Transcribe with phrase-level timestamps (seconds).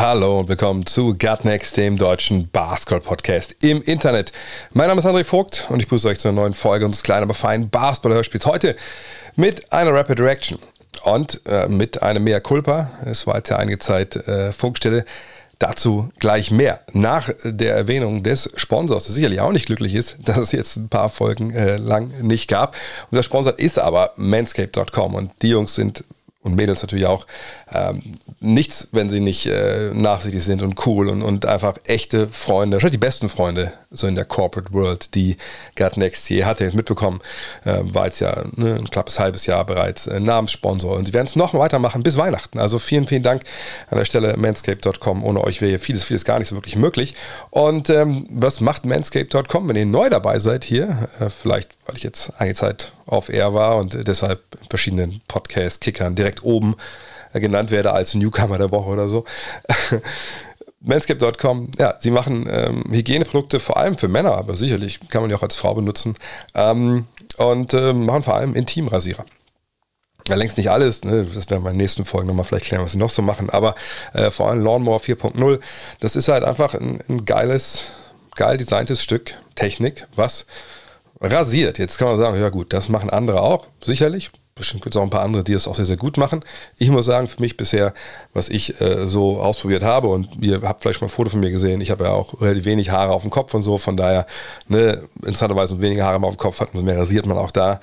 [0.00, 4.32] Hallo und willkommen zu Gutnext, dem deutschen Basketball-Podcast im Internet.
[4.72, 7.24] Mein Name ist André Vogt und ich begrüße euch zu einer neuen Folge unseres kleinen,
[7.24, 8.46] aber feinen Basketball-Hörspiels.
[8.46, 8.76] Heute
[9.36, 10.58] mit einer Rapid Direction
[11.04, 12.90] und äh, mit einem Mea Culpa.
[13.04, 15.04] Es war jetzt ja einige Zeit äh, Funkstelle.
[15.58, 16.80] Dazu gleich mehr.
[16.94, 20.88] Nach der Erwähnung des Sponsors, der sicherlich auch nicht glücklich ist, dass es jetzt ein
[20.88, 22.74] paar Folgen äh, lang nicht gab.
[23.10, 26.04] Unser Sponsor ist aber manscape.com und die Jungs sind
[26.42, 27.26] und Mädels natürlich auch,
[27.72, 32.76] ähm, nichts, wenn sie nicht äh, nachsichtig sind und cool und, und einfach echte Freunde,
[32.76, 35.36] wahrscheinlich die besten Freunde so in der Corporate World, die
[35.74, 37.20] Gerd Next hier hat er jetzt mitbekommen,
[37.64, 41.26] äh, war jetzt ja ne, ein knappes halbes Jahr bereits äh, Namenssponsor und sie werden
[41.26, 42.58] es noch weitermachen bis Weihnachten.
[42.58, 43.42] Also vielen, vielen Dank
[43.90, 45.24] an der Stelle manscape.com.
[45.24, 47.14] Ohne euch wäre vieles, vieles gar nicht so wirklich möglich.
[47.50, 51.08] Und ähm, was macht manscape.com, wenn ihr neu dabei seid hier?
[51.20, 56.14] Äh, vielleicht, weil ich jetzt einige Zeit auf Air war und deshalb in verschiedenen Podcast-Kickern
[56.14, 56.76] direkt oben
[57.32, 59.24] äh, genannt werde als Newcomer der Woche oder so.
[60.82, 65.34] Manscape.com, ja, sie machen ähm, Hygieneprodukte vor allem für Männer, aber sicherlich kann man die
[65.34, 66.16] auch als Frau benutzen.
[66.54, 69.26] Ähm, und ähm, machen vor allem Intimrasierer.
[70.28, 71.24] Ja, längst nicht alles, ne?
[71.24, 73.50] das werden wir in den nächsten Folgen nochmal vielleicht klären, was sie noch so machen,
[73.50, 73.74] aber
[74.12, 75.60] äh, vor allem Lawnmower 4.0,
[76.00, 77.90] das ist halt einfach ein, ein geiles,
[78.36, 80.46] geil designtes Stück Technik, was
[81.20, 81.78] rasiert.
[81.78, 84.30] Jetzt kann man sagen, ja gut, das machen andere auch, sicherlich.
[84.54, 86.44] Bestimmt gibt es auch ein paar andere, die es auch sehr, sehr gut machen.
[86.76, 87.94] Ich muss sagen, für mich bisher,
[88.34, 91.50] was ich äh, so ausprobiert habe, und ihr habt vielleicht mal ein Foto von mir
[91.50, 94.26] gesehen, ich habe ja auch relativ wenig Haare auf dem Kopf und so, von daher,
[94.68, 97.80] ne, interessanterweise weniger Haare auf dem Kopf hat, umso mehr rasiert man auch da.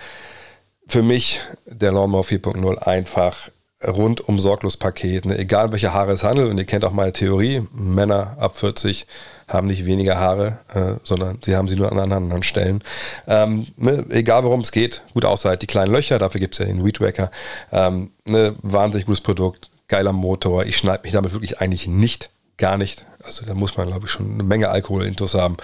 [0.88, 3.49] Für mich der Lawnmower 4.0 einfach
[3.86, 5.26] rundum sorglos Paket.
[5.26, 5.38] Ne?
[5.38, 9.05] Egal welche Haare es handelt, und ihr kennt auch meine Theorie, Männer ab 40
[9.48, 12.83] haben nicht weniger Haare, äh, sondern sie haben sie nur an anderen Stellen.
[13.27, 16.60] Ähm, ne, egal worum es geht, gut außer halt die kleinen Löcher, dafür gibt es
[16.60, 17.32] ja den Weed Wacker.
[17.71, 20.65] Ähm, ne, wahnsinnig gutes Produkt, geiler Motor.
[20.65, 23.05] Ich schneide mich damit wirklich eigentlich nicht, gar nicht.
[23.23, 25.55] Also da muss man, glaube ich, schon eine Menge Alkohol intus haben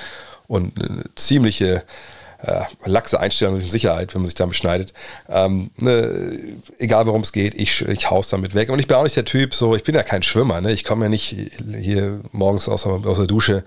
[0.47, 1.83] und eine ziemliche
[2.43, 4.93] äh, laxe Einstellung durch Sicherheit, wenn man sich damit schneidet.
[5.29, 6.39] Ähm, ne,
[6.77, 8.69] egal worum es geht, ich, ich haus damit weg.
[8.69, 10.71] Und ich bin auch nicht der Typ, so, ich bin ja kein Schwimmer, ne?
[10.71, 11.35] Ich komme ja nicht
[11.79, 13.63] hier morgens aus, aus der Dusche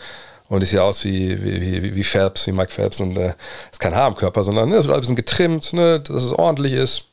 [0.48, 3.34] und ich sehe aus wie, wie, wie, wie Phelps, wie Mike Phelps und äh,
[3.70, 6.32] ist kein Haar am Körper, sondern ne, es wird ein bisschen getrimmt, ne, dass es
[6.32, 7.04] ordentlich ist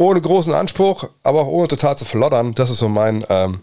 [0.00, 2.54] ohne großen Anspruch, aber auch ohne total zu verloddern.
[2.54, 3.60] Das ist so mein, ähm,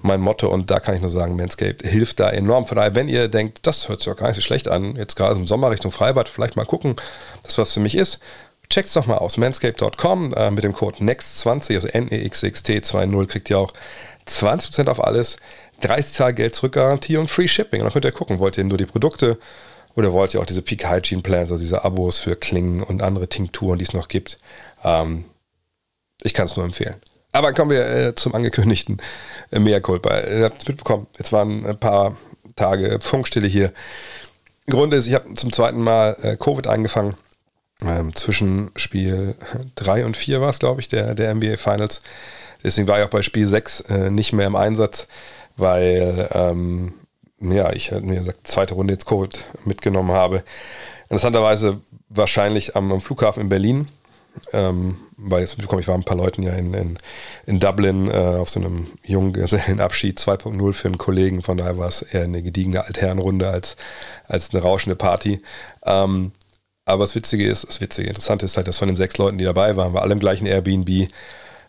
[0.00, 2.66] mein Motto und da kann ich nur sagen, Manscaped hilft da enorm.
[2.66, 5.16] Von daher, wenn ihr denkt, das hört sich auch gar nicht so schlecht an, jetzt
[5.16, 6.94] gerade im Sommer Richtung Freibad, vielleicht mal gucken,
[7.42, 8.20] dass was für mich ist,
[8.70, 9.36] checkt es doch mal aus.
[9.38, 13.72] Manscaped.com äh, mit dem Code NEXT20, also N-E-X-X-T-20 kriegt ihr auch
[14.28, 15.36] 20% auf alles,
[15.80, 17.80] 30 Tage Geld zurückgarantie und Free Shipping.
[17.80, 19.36] Und dann könnt ihr gucken, wollt ihr nur die Produkte
[19.96, 23.26] oder wollt ihr auch diese Peak Hygiene Plans, also diese Abos für Klingen und andere
[23.26, 24.38] Tinkturen, die es noch gibt.
[24.84, 25.24] Ähm,
[26.22, 26.96] ich kann es nur empfehlen.
[27.32, 28.98] Aber kommen wir äh, zum angekündigten
[29.50, 30.20] äh, Mea Culpa.
[30.20, 32.16] Ihr habt es mitbekommen, jetzt waren ein paar
[32.56, 33.72] Tage Funkstille hier.
[34.68, 37.16] Grund ist, ich habe zum zweiten Mal äh, Covid angefangen.
[37.84, 39.34] Ähm, zwischen Spiel
[39.74, 42.02] 3 und 4 war es, glaube ich, der, der NBA Finals.
[42.62, 45.08] Deswegen war ich auch bei Spiel 6 äh, nicht mehr im Einsatz,
[45.56, 46.94] weil ähm,
[47.40, 50.44] ja, ich mir gesagt, zweite Runde jetzt Covid mitgenommen habe.
[51.08, 53.88] Interessanterweise wahrscheinlich am, am Flughafen in Berlin
[54.52, 56.98] ähm, weil jetzt mitbekommen, ich war ein paar Leuten ja in, in,
[57.46, 62.02] in Dublin äh, auf so einem Junggesellenabschied 2.0 für einen Kollegen, von daher war es
[62.02, 63.76] eher eine gediegene Altherrenrunde als,
[64.26, 65.42] als eine rauschende Party.
[65.84, 66.32] Ähm,
[66.84, 69.44] aber das Witzige ist, das Witzige, Interessante ist halt, dass von den sechs Leuten, die
[69.44, 71.08] dabei waren, wir alle im gleichen Airbnb.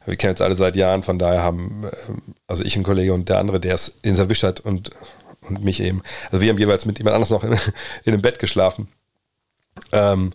[0.06, 1.96] Wir kennen uns alle seit Jahren, von daher haben, äh,
[2.48, 4.92] also ich ein Kollege und der andere, der es erwischt hat und,
[5.42, 6.02] und mich eben.
[6.32, 7.54] Also wir haben jeweils mit jemand anders noch in,
[8.04, 8.88] in einem Bett geschlafen.
[9.92, 10.32] Ähm,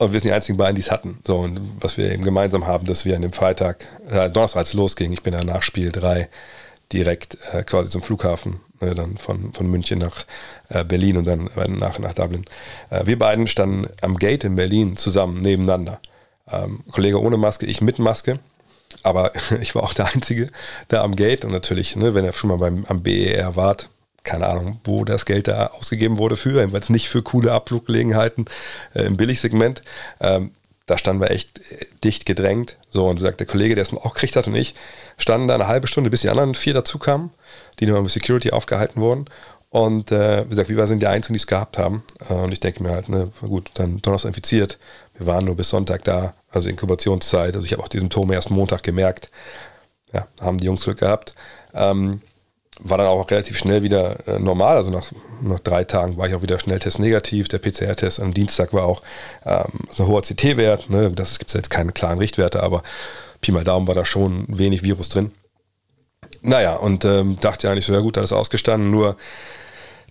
[0.00, 1.18] und wir sind die einzigen beiden, die es hatten.
[1.26, 4.68] So, und was wir eben gemeinsam haben, dass wir an dem Freitag, äh, Donnerstag, als
[4.68, 6.28] es losging, ich bin ja nach Spiel 3
[6.90, 10.24] direkt äh, quasi zum Flughafen, äh, dann von, von München nach
[10.70, 12.46] äh, Berlin und dann äh, nach, nach Dublin.
[12.88, 16.00] Äh, wir beiden standen am Gate in Berlin zusammen nebeneinander.
[16.50, 18.38] Ähm, Kollege ohne Maske, ich mit Maske.
[19.02, 20.48] Aber ich war auch der Einzige
[20.88, 23.90] da am Gate und natürlich, ne, wenn ihr schon mal beim, am BER wart,
[24.24, 28.46] keine Ahnung, wo das Geld da ausgegeben wurde für, jedenfalls nicht für coole Abfluggelegenheiten
[28.94, 29.82] äh, im Billigsegment.
[30.20, 30.52] Ähm,
[30.86, 32.76] da standen wir echt äh, dicht gedrängt.
[32.90, 34.74] So, und sagt der Kollege, der es auch gekriegt hat und ich,
[35.16, 37.30] standen da eine halbe Stunde, bis die anderen vier dazu kamen,
[37.78, 39.26] die nur mit Security aufgehalten wurden.
[39.70, 42.02] Und äh, wie gesagt, wir sind die Einzigen, die es gehabt haben.
[42.28, 44.78] Äh, und ich denke mir halt, ne, gut, dann Donnerstag infiziert.
[45.16, 47.54] Wir waren nur bis Sonntag da, also Inkubationszeit.
[47.54, 49.30] Also ich habe auch die Symptome erst Montag gemerkt.
[50.12, 51.34] Ja, haben die Jungs Glück gehabt.
[51.72, 52.20] Ähm,
[52.82, 54.76] war dann auch relativ schnell wieder äh, normal.
[54.76, 55.12] Also nach,
[55.42, 57.48] nach drei Tagen war ich auch wieder Schnelltest negativ.
[57.48, 59.02] Der PCR-Test am Dienstag war auch
[59.44, 60.90] ähm, so ein hoher CT-Wert.
[60.90, 61.10] Ne?
[61.10, 62.82] Das gibt es jetzt keine klaren Richtwerte, aber
[63.40, 65.32] Pi mal Daumen war da schon wenig Virus drin.
[66.42, 69.16] Naja, und ähm, dachte ja nicht so, ja gut, alles ausgestanden, nur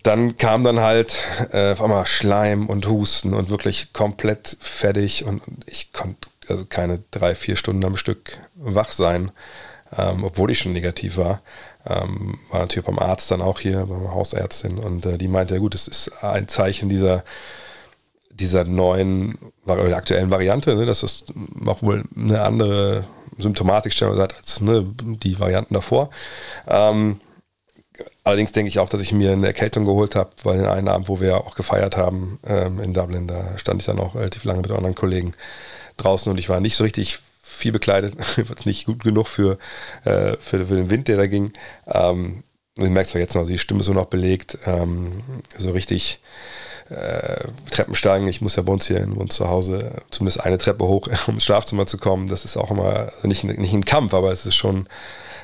[0.02, 1.22] dann kam dann halt
[1.52, 7.02] äh, auf einmal Schleim und Husten und wirklich komplett fertig und ich konnte also keine
[7.10, 9.30] drei, vier Stunden am Stück wach sein,
[9.96, 11.42] ähm, obwohl ich schon negativ war.
[11.86, 15.54] Ähm, war natürlich beim Arzt dann auch hier, bei meiner Hausärztin und äh, die meinte,
[15.54, 17.24] ja gut, es ist ein Zeichen dieser,
[18.30, 21.24] dieser neuen, oder aktuellen Variante, ne, dass es
[21.66, 23.04] auch wohl eine andere
[23.38, 26.10] Symptomatik stellenweise hat als ne, die Varianten davor.
[26.66, 27.20] Ähm,
[28.24, 31.08] allerdings denke ich auch, dass ich mir eine Erkältung geholt habe, weil den einen Abend,
[31.08, 34.62] wo wir auch gefeiert haben ähm, in Dublin, da stand ich dann auch relativ lange
[34.62, 35.32] mit anderen Kollegen
[35.96, 37.20] draußen und ich war nicht so richtig
[37.60, 38.14] viel bekleidet,
[38.64, 39.58] nicht gut genug für,
[40.04, 41.52] äh, für, für, den Wind, der da ging.
[41.86, 42.42] Ähm,
[42.76, 45.22] du merkst doch jetzt noch, die Stimme so noch belegt, ähm,
[45.56, 46.20] so richtig
[46.90, 48.26] äh, Treppensteigen.
[48.26, 51.34] Ich muss ja bei uns hier in uns zu Hause zumindest eine Treppe hoch, um
[51.34, 52.28] ins Schlafzimmer zu kommen.
[52.28, 54.88] Das ist auch immer also nicht, nicht ein Kampf, aber es ist schon,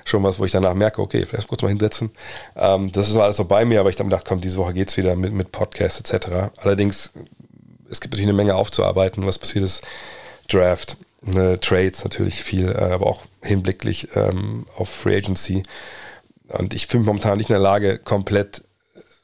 [0.04, 2.10] schon was, wo ich danach merke, okay, vielleicht kurz mal hinsetzen.
[2.56, 4.88] Ähm, das ist alles so bei mir, aber ich habe gedacht, komm, diese Woche geht
[4.88, 6.50] es wieder mit, mit Podcasts etc.
[6.58, 7.12] Allerdings,
[7.90, 9.26] es gibt natürlich eine Menge aufzuarbeiten.
[9.26, 9.82] Was passiert ist,
[10.48, 10.96] Draft,
[11.26, 15.62] ne, Trades natürlich viel, äh, aber auch hinblicklich ähm, auf Free Agency.
[16.48, 18.62] Und ich mich momentan nicht in der Lage, komplett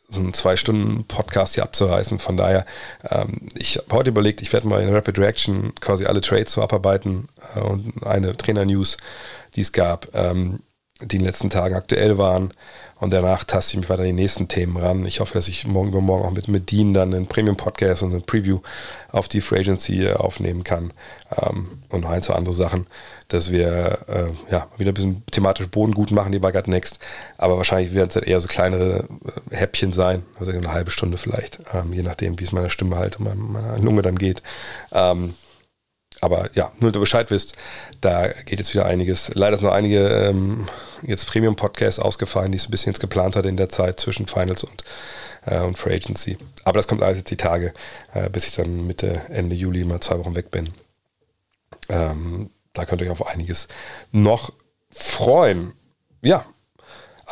[0.09, 2.19] so einen zwei Stunden Podcast hier abzureißen.
[2.19, 2.67] Von daher,
[3.09, 6.63] ähm, ich habe heute überlegt, ich werde mal in Rapid Reaction quasi alle Trades so
[6.63, 8.99] abarbeiten äh, und eine Trainer-News,
[9.57, 10.61] die es gab, ähm,
[11.01, 12.53] die in den letzten Tagen aktuell waren.
[13.03, 15.05] Und danach taste ich mich weiter an die nächsten Themen ran.
[15.07, 18.61] Ich hoffe, dass ich morgen übermorgen auch mit, Dean dann einen Premium-Podcast und ein Preview
[19.11, 20.93] auf die Free Agency äh, aufnehmen kann.
[21.37, 22.87] Ähm, und noch ein, zwei andere Sachen,
[23.27, 27.01] dass wir äh, ja, wieder ein bisschen thematisch Boden gut machen, die God Next.
[27.39, 29.09] Aber wahrscheinlich werden es dann eher so kleinere
[29.51, 32.99] äh, Häppchen sein, also eine halbe Stunde vielleicht, ähm, je nachdem, wie es meiner Stimme
[32.99, 34.45] halt und meiner Lunge dann geht.
[34.93, 35.35] Ähm,
[36.23, 37.57] aber ja, nur, dass ihr Bescheid wisst,
[38.01, 39.35] da geht jetzt wieder einiges.
[39.35, 40.69] Leider sind noch einige ähm,
[41.03, 44.29] jetzt Premium-Podcasts ausgefallen, die ich so ein bisschen jetzt geplant hatte in der Zeit zwischen
[44.29, 44.85] Finals und,
[45.47, 46.39] äh, und Free Agency.
[46.63, 47.75] Aber das kommt alles jetzt die Tage,
[48.15, 50.71] äh, bis ich dann Mitte, Ende Juli mal zwei Wochen weg bin.
[51.89, 53.67] Ähm, da könnt ihr euch auf einiges
[54.13, 54.53] noch
[54.91, 55.73] freuen.
[56.21, 56.47] Ja,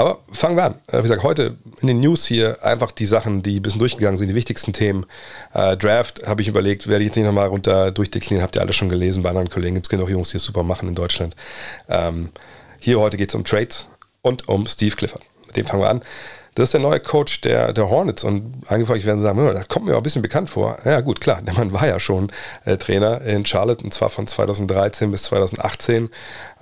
[0.00, 0.75] aber fangen wir an.
[0.87, 4.17] Äh, wie gesagt, heute in den News hier einfach die Sachen, die ein bisschen durchgegangen
[4.17, 5.05] sind, die wichtigsten Themen.
[5.52, 8.73] Äh, Draft habe ich überlegt, werde ich jetzt nicht nochmal runter durchdeklinieren, habt ihr alle
[8.73, 9.23] schon gelesen.
[9.23, 11.37] Bei anderen Kollegen gibt es genug Jungs, die es super machen in Deutschland.
[11.91, 12.31] Ähm,
[12.79, 13.88] hier heute geht es um Trades
[14.23, 15.20] und um Steve Clifford.
[15.47, 16.00] Mit dem fangen wir an.
[16.61, 18.23] Das ist der neue Coach der, der Hornets.
[18.23, 20.77] Und angefangen, werden sagen, das kommt mir auch ein bisschen bekannt vor.
[20.85, 22.31] Ja, gut, klar, der Mann war ja schon
[22.67, 26.11] äh, Trainer in Charlotte und zwar von 2013 bis 2018.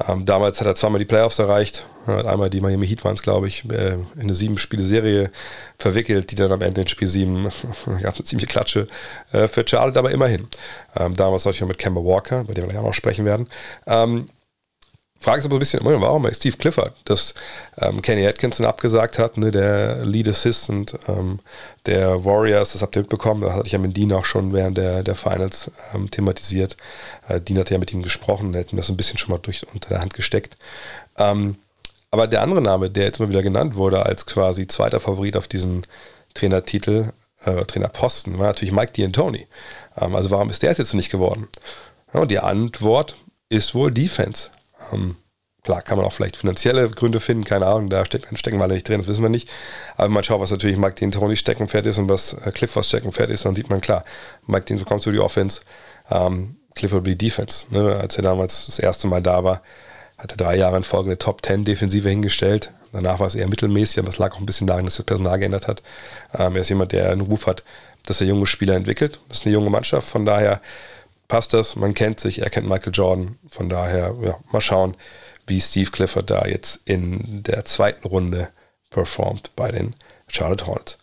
[0.08, 3.22] Ähm, damals hat er zweimal die Playoffs erreicht, hat einmal die Miami Heat waren es,
[3.22, 5.32] glaube ich, äh, in eine sieben-Spiele-Serie
[5.80, 7.48] verwickelt, die dann am Ende in Spiel sieben
[8.00, 8.86] gab es eine ziemliche Klatsche
[9.32, 10.46] äh, für Charlotte, aber immerhin.
[10.96, 13.48] Ähm, damals noch mit Kemba Walker, bei dem wir gleich auch noch sprechen werden.
[13.88, 14.28] Ähm,
[15.20, 17.34] Frage ist aber ein bisschen, warum bei Steve Clifford, dass
[17.78, 21.40] ähm, Kenny Atkinson abgesagt hat, ne, der Lead Assistant ähm,
[21.86, 24.78] der Warriors, das habt ihr mitbekommen, da hatte ich ja mit Dean auch schon während
[24.78, 26.76] der, der Finals ähm, thematisiert.
[27.28, 29.88] Äh, Dean hat ja mit ihm gesprochen, ihm das ein bisschen schon mal durch unter
[29.88, 30.56] der Hand gesteckt.
[31.16, 31.56] Ähm,
[32.10, 35.48] aber der andere Name, der jetzt mal wieder genannt wurde als quasi zweiter Favorit auf
[35.48, 35.84] diesen
[36.34, 37.12] Trainertitel,
[37.44, 39.46] äh, Trainerposten, war natürlich Mike D'Antoni.
[40.00, 41.48] Ähm, also warum ist der jetzt nicht geworden?
[42.14, 43.16] Ja, und die Antwort
[43.48, 44.50] ist wohl Defense.
[44.92, 45.16] Ähm,
[45.62, 48.74] klar, kann man auch vielleicht finanzielle Gründe finden, keine Ahnung, da stecken, stecken wir alle
[48.74, 49.48] nicht drin, das wissen wir nicht.
[49.96, 53.30] Aber man schaut, was natürlich Mike Dean Tony Steckenpferd ist und was äh, Clifford Steckenpferd
[53.30, 54.04] ist, dann sieht man klar,
[54.46, 55.60] Mike Dean so kommt zu die Offense,
[56.10, 57.66] ähm, Clifford die Defense.
[57.70, 57.96] Ne?
[58.00, 59.62] Als er damals das erste Mal da war,
[60.16, 62.72] hat er drei Jahre in Folge eine Top 10 Defensive hingestellt.
[62.92, 65.38] Danach war es eher mittelmäßig, aber das lag auch ein bisschen daran, dass das Personal
[65.38, 65.82] geändert hat.
[66.36, 67.62] Ähm, er ist jemand, der einen Ruf hat,
[68.06, 69.20] dass er junge Spieler entwickelt.
[69.28, 70.60] Das ist eine junge Mannschaft, von daher
[71.28, 73.38] passt das, man kennt sich, er kennt Michael Jordan.
[73.48, 74.96] Von daher, ja, mal schauen,
[75.46, 78.48] wie Steve Clifford da jetzt in der zweiten Runde
[78.90, 79.94] performt bei den
[80.28, 80.98] Charlotte Hornets.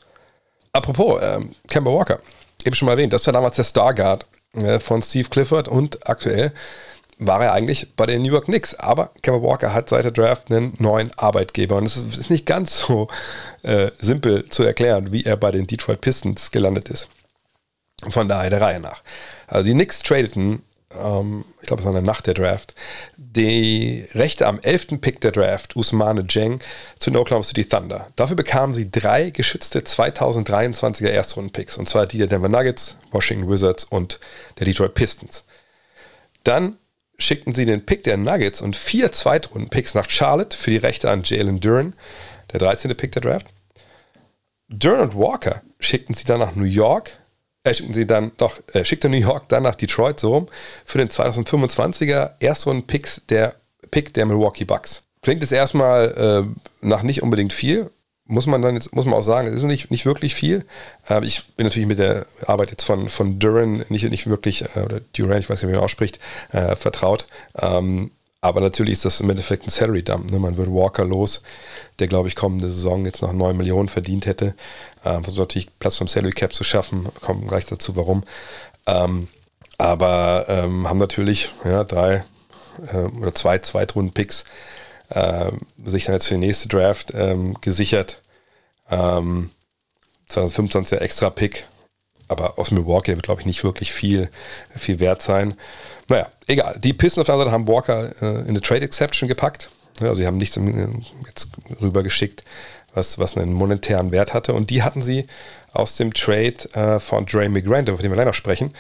[0.74, 2.20] Apropos, ähm, Kemba Walker,
[2.66, 6.52] eben schon mal erwähnt, das ja damals der Starguard äh, von Steve Clifford und aktuell
[7.18, 8.76] war er eigentlich bei den New York Knicks.
[8.76, 12.46] Aber Kemba Walker hat seit der Draft einen neuen Arbeitgeber und es ist, ist nicht
[12.46, 13.08] ganz so
[13.64, 17.08] äh, simpel zu erklären, wie er bei den Detroit Pistons gelandet ist.
[18.10, 19.02] Von daher der Reihe nach.
[19.48, 20.62] Also die Knicks tradeten
[21.00, 22.76] ähm, ich glaube, es war in der Nacht der Draft,
[23.18, 25.02] die Rechte am 11.
[25.02, 26.60] Pick der Draft, Usmane Jeng,
[27.00, 28.08] zu den Oklahoma City Thunder.
[28.16, 33.84] Dafür bekamen sie drei geschützte 2023er Erstrunden-Picks, und zwar die der Denver Nuggets, Washington Wizards
[33.84, 34.20] und
[34.60, 35.46] der Detroit Pistons.
[36.44, 36.78] Dann
[37.18, 41.24] schickten sie den Pick der Nuggets und vier Zweitrunden-Picks nach Charlotte für die Rechte an
[41.24, 41.94] Jalen Duran,
[42.52, 42.96] der 13.
[42.96, 43.48] Pick der Draft.
[44.68, 47.18] Duran und Walker schickten sie dann nach New York,
[47.66, 50.48] äh, schickten sie dann, doch, äh, schickte New York dann nach Detroit so rum
[50.86, 53.56] für den 2025er Erstrunden-Picks der
[53.92, 55.04] Pick der Milwaukee Bucks.
[55.22, 57.90] Klingt es erstmal äh, nach nicht unbedingt viel,
[58.28, 60.66] muss man dann jetzt, muss man auch sagen, es ist nicht, nicht wirklich viel.
[61.10, 64.82] Äh, ich bin natürlich mit der Arbeit jetzt von, von Duran nicht, nicht wirklich, äh,
[64.82, 66.20] oder Duran, ich weiß nicht, wie man ausspricht,
[66.52, 67.26] äh, vertraut.
[67.60, 68.12] Ähm,
[68.46, 70.32] aber natürlich ist das im Endeffekt ein Salary Dump.
[70.32, 70.38] Ne?
[70.38, 71.42] Man wird Walker los,
[71.98, 74.54] der, glaube ich, kommende Saison jetzt noch 9 Millionen verdient hätte.
[75.04, 77.08] Äh, versucht natürlich Platz vom Salary Cap zu schaffen.
[77.22, 78.24] Kommen gleich dazu, warum.
[78.86, 79.30] Ähm,
[79.80, 82.24] aber ähm, haben natürlich ja, drei
[82.94, 84.46] äh, oder zwei Zweitrunden-Picks
[85.10, 85.52] äh,
[85.84, 88.22] sich dann jetzt für die nächste Draft ähm, gesichert.
[88.92, 89.50] Ähm,
[90.30, 91.66] 2025 extra Pick,
[92.28, 94.30] aber aus Milwaukee wird, glaube ich, nicht wirklich viel,
[94.76, 95.56] viel wert sein.
[96.08, 96.78] Naja, egal.
[96.80, 99.70] Die Pistons auf der anderen Seite haben Walker äh, in eine Trade Exception gepackt.
[100.00, 100.60] Ja, also sie haben nichts
[101.28, 101.50] jetzt
[101.82, 102.44] rübergeschickt,
[102.94, 104.54] was, was einen monetären Wert hatte.
[104.54, 105.26] Und die hatten sie
[105.74, 108.74] aus dem Trade äh, von Dre McGrant, über den wir gleich noch sprechen,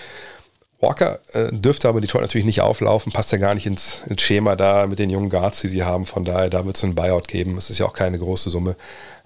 [0.86, 4.56] Walker äh, dürfte aber Detroit natürlich nicht auflaufen, passt ja gar nicht ins, ins, Schema
[4.56, 6.06] da mit den jungen Guards, die sie haben.
[6.06, 7.58] Von daher, da wird es einen Buyout geben.
[7.58, 8.76] Es ist ja auch keine große Summe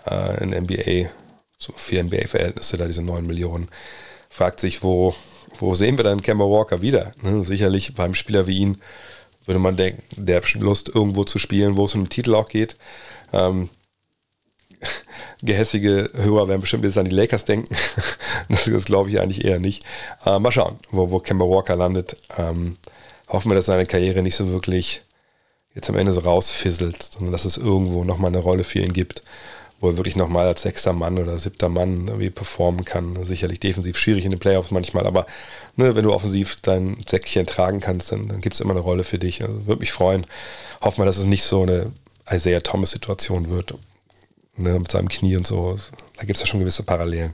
[0.06, 1.10] äh, in NBA,
[1.58, 3.68] so für NBA-Verhältnisse, da diese 9 Millionen.
[4.30, 5.16] Fragt sich, wo,
[5.58, 7.14] wo sehen wir dann Kemba Walker wieder?
[7.22, 7.44] Ne?
[7.44, 8.78] Sicherlich beim Spieler wie ihn
[9.50, 12.48] würde man denken, der hat Lust, irgendwo zu spielen, wo es um den Titel auch
[12.48, 12.78] geht.
[13.34, 13.70] Ähm,
[15.42, 17.76] gehässige Hörer werden bestimmt jetzt an die Lakers denken.
[18.50, 19.84] das, das glaube ich eigentlich eher nicht.
[20.24, 22.16] Äh, mal schauen, wo, wo Kemba Walker landet.
[22.38, 22.78] Ähm,
[23.28, 25.02] hoffen wir, dass seine Karriere nicht so wirklich
[25.74, 29.24] jetzt am Ende so rausfisselt, sondern dass es irgendwo nochmal eine Rolle für ihn gibt,
[29.80, 33.24] wo er wirklich nochmal als sechster Mann oder siebter Mann irgendwie performen kann.
[33.24, 35.26] Sicherlich defensiv schwierig in den Playoffs manchmal, aber
[35.76, 39.04] ne, wenn du offensiv dein Säckchen tragen kannst, dann, dann gibt es immer eine Rolle
[39.04, 39.42] für dich.
[39.44, 40.26] Also, würde mich freuen.
[40.82, 41.92] Hoffen wir, dass es nicht so eine
[42.30, 43.74] Isaiah Thomas-Situation wird,
[44.58, 45.78] ne, mit seinem Knie und so.
[46.18, 47.34] Da gibt es ja schon gewisse Parallelen.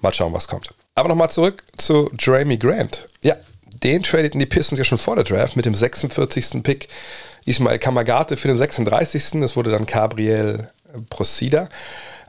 [0.00, 0.74] Mal schauen, was kommt.
[0.94, 3.06] Aber nochmal zurück zu Jeremy Grant.
[3.22, 3.36] Ja,
[3.82, 6.62] den tradeten die Pistons ja schon vor der Draft mit dem 46.
[6.62, 6.88] Pick.
[7.46, 9.40] Ismael Kamagate für den 36.
[9.40, 10.68] Das wurde dann Gabriel
[11.10, 11.68] Procida.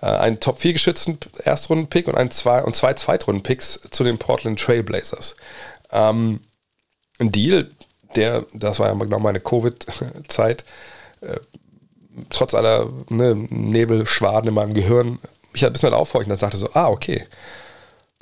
[0.01, 5.35] Äh, ein Top 4 geschützten Erstrunden-Pick und, zwei, und zwei Zweitrunden-Picks zu den Portland Trailblazers.
[5.91, 6.39] Ähm,
[7.19, 7.69] ein Deal,
[8.15, 10.63] der, das war ja genau meine Covid-Zeit,
[11.21, 11.39] äh,
[12.29, 15.19] trotz aller ne, Nebelschwaden in meinem Gehirn,
[15.53, 17.25] mich ein bisschen aufhorchen, dass ich dachte so, ah, okay,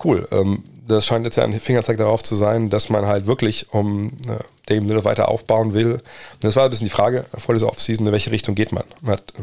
[0.03, 0.27] cool.
[0.32, 4.13] Ähm, das scheint jetzt ja ein Fingerzeig darauf zu sein, dass man halt wirklich um
[4.27, 5.94] äh, Dame Lillard weiter aufbauen will.
[5.94, 8.84] Und das war ein bisschen die Frage vor dieser Offseason, in welche Richtung geht man?
[9.01, 9.34] Man hat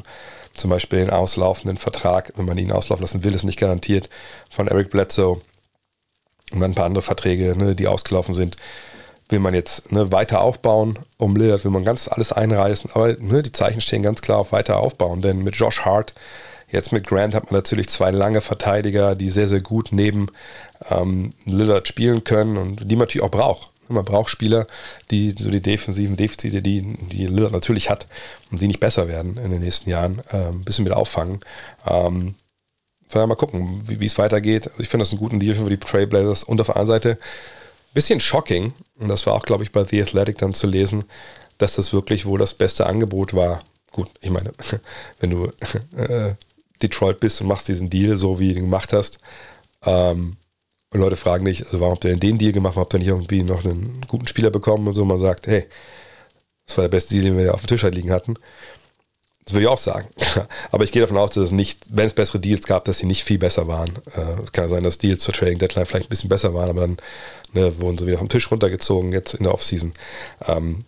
[0.54, 4.08] zum Beispiel den auslaufenden Vertrag, wenn man ihn auslaufen lassen will, ist nicht garantiert,
[4.50, 5.40] von Eric Bledsoe
[6.52, 8.56] und dann ein paar andere Verträge, ne, die ausgelaufen sind
[9.28, 10.98] will man jetzt ne, weiter aufbauen.
[11.16, 14.52] Um Lillard will man ganz alles einreißen, aber ne, die Zeichen stehen ganz klar auf
[14.52, 16.14] weiter aufbauen, denn mit Josh Hart,
[16.70, 20.28] jetzt mit Grant hat man natürlich zwei lange Verteidiger, die sehr, sehr gut neben
[20.90, 23.70] ähm, Lillard spielen können und die man natürlich auch braucht.
[23.88, 24.66] Man braucht Spieler,
[25.10, 28.06] die so die defensiven Defizite, die, die Lillard natürlich hat
[28.50, 31.40] und die nicht besser werden in den nächsten Jahren, äh, ein bisschen wieder auffangen.
[31.86, 32.34] Ähm,
[33.06, 34.68] von daher mal gucken, wie es weitergeht.
[34.68, 37.18] Also ich finde das einen guten Deal für die Trailblazers und auf der anderen Seite
[37.94, 41.04] bisschen shocking, und das war auch, glaube ich, bei The Athletic dann zu lesen,
[41.58, 43.62] dass das wirklich wohl das beste Angebot war.
[43.92, 44.52] Gut, ich meine,
[45.20, 45.46] wenn du
[45.96, 46.34] äh,
[46.82, 49.18] Detroit bist und machst diesen Deal, so wie du ihn gemacht hast,
[49.86, 50.36] ähm,
[50.94, 53.08] und Leute fragen dich, also warum habt ihr denn den Deal gemacht, habt ihr nicht
[53.08, 55.66] irgendwie noch einen guten Spieler bekommen und so, man sagt, hey,
[56.66, 58.36] das war der beste Deal, den wir auf dem Tisch halt liegen hatten.
[59.44, 60.08] Das würde ich auch sagen.
[60.70, 63.06] Aber ich gehe davon aus, dass es nicht, wenn es bessere Deals gab, dass sie
[63.06, 63.90] nicht viel besser waren.
[64.16, 66.70] Äh, es kann ja sein, dass Deals zur Trading Deadline vielleicht ein bisschen besser waren,
[66.70, 66.96] aber dann
[67.52, 69.92] ne, wurden sie wieder vom Tisch runtergezogen jetzt in der Offseason.
[70.46, 70.84] Ähm,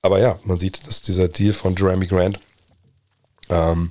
[0.00, 2.38] aber ja, man sieht, dass dieser Deal von Jeremy Grant
[3.50, 3.90] ähm,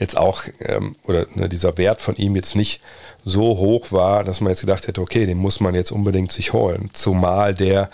[0.00, 2.80] jetzt auch, ähm, oder ne, dieser Wert von ihm jetzt nicht
[3.24, 6.52] so hoch war, dass man jetzt gedacht hätte, okay, den muss man jetzt unbedingt sich
[6.52, 6.90] holen.
[6.92, 7.90] Zumal der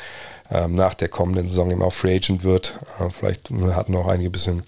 [0.51, 2.79] ähm, nach der kommenden Saison immer auch Free Agent wird.
[3.01, 4.63] Äh, vielleicht ne, hatten auch einige ein bisschen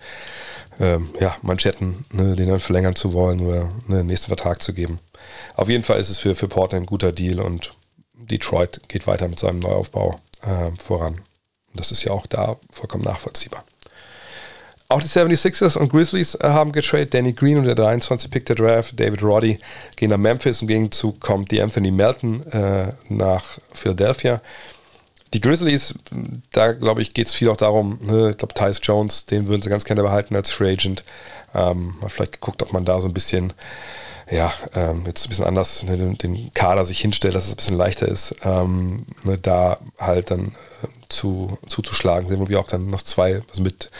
[0.81, 4.75] ähm, ja, Manschetten, ne, den dann verlängern zu wollen oder ne, den nächsten Vertrag zu
[4.75, 4.99] geben.
[5.55, 7.75] Auf jeden Fall ist es für, für Portland ein guter Deal und
[8.15, 11.21] Detroit geht weiter mit seinem Neuaufbau äh, voran.
[11.75, 13.65] Das ist ja auch da vollkommen nachvollziehbar.
[14.91, 17.13] Auch die 76ers und Grizzlies äh, haben getradet.
[17.13, 19.59] Danny Green und der 23 Pick der Draft, David Roddy,
[19.97, 20.63] gehen nach Memphis.
[20.63, 24.41] Im Gegenzug kommt die Anthony Melton äh, nach Philadelphia.
[25.35, 25.95] Die Grizzlies,
[26.53, 29.61] da glaube ich, geht es viel auch darum, ne, ich glaube, Tyus Jones, den würden
[29.61, 31.05] sie ganz gerne behalten als Free Agent.
[31.55, 33.53] Ähm, vielleicht geguckt, ob man da so ein bisschen,
[34.31, 37.57] ja, ähm, jetzt ein bisschen anders ne, den, den, Kader sich hinstellt, dass es ein
[37.57, 42.27] bisschen leichter ist, ähm, ne, da halt dann äh, zu, zuzuschlagen.
[42.27, 43.91] Sehen wir auch dann noch zwei, also mit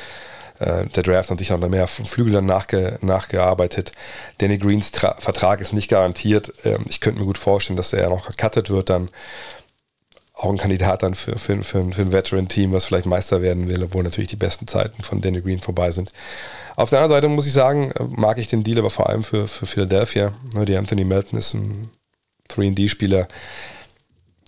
[0.59, 3.93] äh, der Draft hat sich noch mehr Flügel dann nachge, nachgearbeitet.
[4.39, 6.53] Danny Greens Tra Vertrag ist nicht garantiert.
[6.65, 9.11] Ähm, ich könnte mir gut vorstellen, dass er noch gecuttet wird dann
[10.39, 13.83] auch ein Kandidat dann für, für, für, für ein Veteran-Team, was vielleicht Meister werden will,
[13.83, 16.13] obwohl natürlich die besten Zeiten von Danny Green vorbei sind.
[16.77, 19.25] Auf der anderen Seite muss ich sagen, äh, mag ich den Deal aber vor allem
[19.25, 20.33] für, für Philadelphia.
[20.55, 21.91] Ne, die Anthony Melton ist ein
[22.51, 23.27] 3D-Spieler,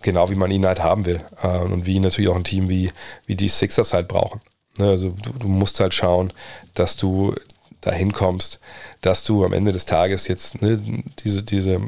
[0.03, 1.21] genau wie man ihn halt haben will.
[1.43, 2.93] Äh, und wie natürlich auch ein Team wie,
[3.27, 4.41] wie die Sixers halt brauchen.
[4.81, 6.33] Ne, also du, du musst halt schauen,
[6.73, 7.35] dass du
[7.83, 8.61] dahin kommst,
[9.03, 10.81] dass du am Ende des Tages jetzt ne,
[11.23, 11.81] diese, diese äh,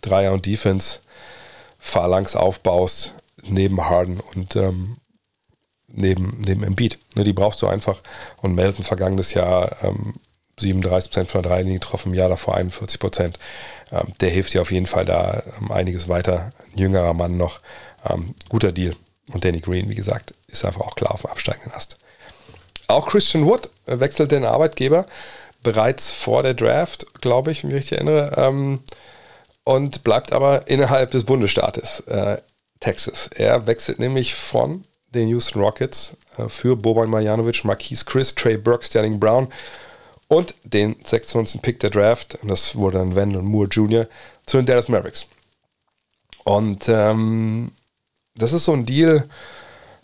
[0.00, 4.98] Dreier- und Defense-Phalanx aufbaust, neben Harden und ähm,
[5.88, 6.98] neben, neben Embiid.
[7.14, 8.00] Ne, die brauchst du einfach.
[8.42, 10.14] Und Melton vergangenes Jahr ähm,
[10.60, 13.34] 37% von der Dreilinie getroffen, im Jahr davor 41%.
[13.90, 16.52] Ähm, der hilft dir auf jeden Fall da ähm, einiges weiter.
[16.72, 17.60] Ein jüngerer Mann noch.
[18.08, 18.94] Ähm, guter Deal.
[19.32, 21.96] Und Danny Green, wie gesagt, ist einfach auch klar auf dem absteigenden Ast.
[22.90, 25.06] Auch Christian Wood wechselt den Arbeitgeber
[25.62, 28.32] bereits vor der Draft, glaube ich, wenn ich mich erinnere.
[28.36, 28.80] Ähm,
[29.64, 32.00] und bleibt aber innerhalb des Bundesstaates.
[32.00, 32.38] Äh,
[32.80, 33.28] Texas.
[33.34, 38.84] Er wechselt nämlich von den Houston Rockets äh, für Boban Marjanovic, Marquise Chris, Trey Burke,
[38.84, 39.48] Sterling Brown
[40.28, 41.60] und den 26.
[41.60, 44.06] Pick der Draft, und das wurde dann Wendell Moore Jr.,
[44.46, 45.26] zu den Dallas Mavericks.
[46.44, 47.72] Und ähm,
[48.36, 49.28] das ist so ein Deal,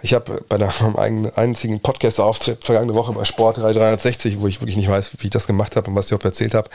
[0.02, 0.58] ich habe bei
[0.94, 5.30] meinem einzigen Podcast-Auftritt vergangene Woche bei Sport 360, wo ich wirklich nicht weiß, wie ich
[5.30, 6.68] das gemacht habe und was ich überhaupt erzählt habe,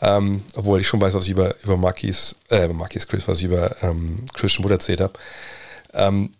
[0.00, 3.44] ähm, obwohl ich schon weiß, was ich über, über Marquis, äh, Marquis Chris, was ich
[3.44, 5.14] über ähm, Christian Wood erzählt habe.
[5.94, 6.32] Ähm,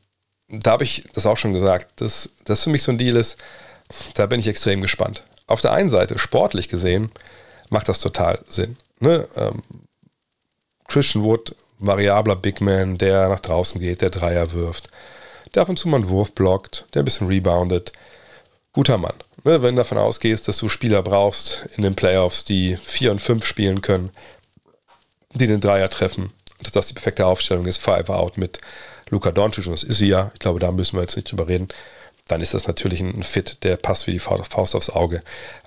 [0.49, 3.37] da habe ich das auch schon gesagt, dass das für mich so ein Deal ist,
[4.15, 5.23] da bin ich extrem gespannt.
[5.47, 7.11] Auf der einen Seite, sportlich gesehen,
[7.71, 8.77] macht das total Sinn.
[9.01, 9.27] Ne?
[9.37, 9.63] Ähm,
[10.89, 14.91] Christian Wood, variabler Big Man, der nach draußen geht, der Dreier wirft
[15.55, 17.93] der ab und zu mal einen Wurf blockt, der ein bisschen reboundet.
[18.73, 19.15] Guter Mann.
[19.45, 23.21] Ne, wenn du davon ausgehst, dass du Spieler brauchst in den Playoffs, die 4 und
[23.21, 24.11] 5 spielen können,
[25.33, 26.33] die den Dreier treffen,
[26.63, 28.61] dass das die perfekte Aufstellung ist, Five Out mit
[29.11, 31.49] Luka Doncic, und das ist sie ja, ich glaube, da müssen wir jetzt nicht drüber
[31.49, 31.69] reden,
[32.27, 35.23] dann ist das natürlich ein Fit, der passt wie die Faust aufs Auge.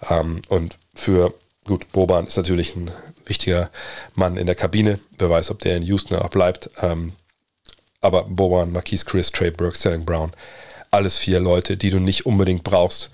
[0.09, 1.33] Ähm, und für,
[1.65, 2.91] gut, Boban ist natürlich ein
[3.25, 3.71] wichtiger
[4.13, 4.99] Mann in der Kabine.
[5.17, 6.69] Wer weiß, ob der in Houston auch bleibt.
[8.01, 10.31] Aber Boban, Marquise Chris, Trey Burke, Sterling Brown,
[10.89, 13.09] alles vier Leute, die du nicht unbedingt brauchst,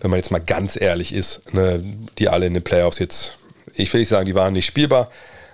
[0.00, 1.82] wenn man jetzt mal ganz ehrlich ist, ne,
[2.18, 3.36] die alle in den Playoffs jetzt,
[3.74, 5.10] ich will nicht sagen, die waren nicht spielbar,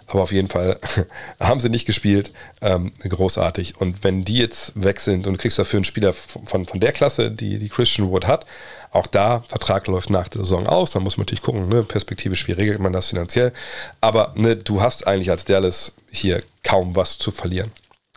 [0.09, 0.79] aber auf jeden Fall
[1.41, 2.33] haben sie nicht gespielt.
[2.63, 3.79] Ähm, großartig.
[3.79, 6.93] Und wenn die jetzt weg sind und du kriegst dafür einen Spieler von, von der
[6.93, 8.47] Klasse, die, die Christian Wood hat,
[8.91, 12.49] auch da, Vertrag läuft nach der Saison aus, dann muss man natürlich gucken, ne, perspektivisch,
[12.49, 13.53] wie regelt man das finanziell.
[14.01, 17.71] Aber ne, du hast eigentlich als Dallas hier kaum was zu verlieren.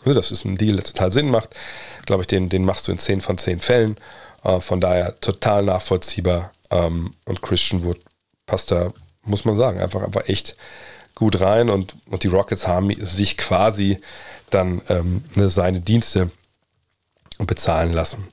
[0.03, 1.55] Ne, das ist ein Deal, der total Sinn macht.
[2.05, 3.97] Glaube ich, den, den machst du in 10 von 10 Fällen.
[4.43, 6.51] Äh, von daher total nachvollziehbar.
[6.69, 7.99] Ähm, und Christian Wood
[8.45, 8.89] passt da,
[9.23, 10.55] muss man sagen, einfach, einfach echt
[11.15, 11.69] gut rein.
[11.69, 13.99] Und, und die Rockets haben sich quasi
[14.49, 16.31] dann ähm, ne, seine Dienste
[17.39, 18.27] bezahlen lassen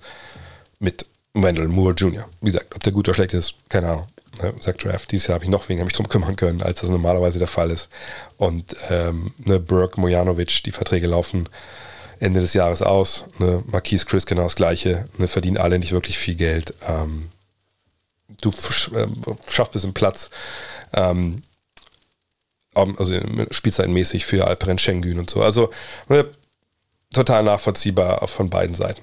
[0.78, 2.28] mit Wendell Moore Jr.
[2.40, 4.07] Wie gesagt, ob der gut oder schlecht ist, keine Ahnung
[4.43, 6.91] ne, sagt Draft, dieses Jahr habe ich noch weniger mich drum kümmern können, als das
[6.91, 7.88] normalerweise der Fall ist.
[8.37, 11.49] Und ähm, ne, Burke, Mojanovic, die Verträge laufen
[12.21, 13.25] Ende des Jahres aus.
[13.38, 15.09] Ne, Marquise Chris genau das Gleiche.
[15.19, 16.75] Ne, verdienen alle nicht wirklich viel Geld.
[16.87, 17.31] Ähm,
[18.41, 19.07] du äh,
[19.47, 20.31] schaffst bisschen Platz.
[20.93, 21.43] Ähm,
[22.75, 23.19] also
[23.51, 25.43] spielzeitmäßig für Alperen Schengen und so.
[25.43, 25.71] Also
[26.09, 26.27] ne,
[27.12, 29.03] total nachvollziehbar von beiden Seiten.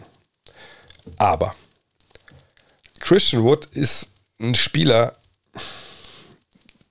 [1.18, 1.56] Aber
[3.00, 4.08] Christian Wood ist
[4.40, 5.16] ein Spieler,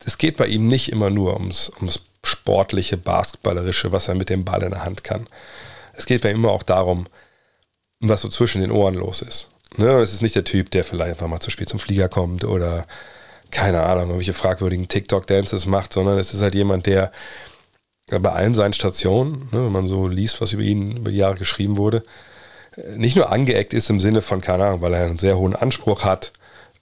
[0.04, 4.44] es geht bei ihm nicht immer nur ums, ums sportliche, basketballerische, was er mit dem
[4.44, 5.26] Ball in der Hand kann.
[5.94, 7.07] Es geht bei ihm immer auch darum,
[8.00, 9.48] was so zwischen den Ohren los ist.
[9.76, 9.88] Ne?
[10.00, 12.87] Es ist nicht der Typ, der vielleicht einfach mal zu spät zum Flieger kommt oder
[13.50, 17.12] keine Ahnung, irgendwelche fragwürdigen TikTok-Dances macht, sondern es ist halt jemand, der
[18.09, 21.37] bei allen seinen Stationen, ne, wenn man so liest, was über ihn über die Jahre
[21.37, 22.02] geschrieben wurde,
[22.96, 26.04] nicht nur angeeckt ist im Sinne von, keine Ahnung, weil er einen sehr hohen Anspruch
[26.04, 26.33] hat,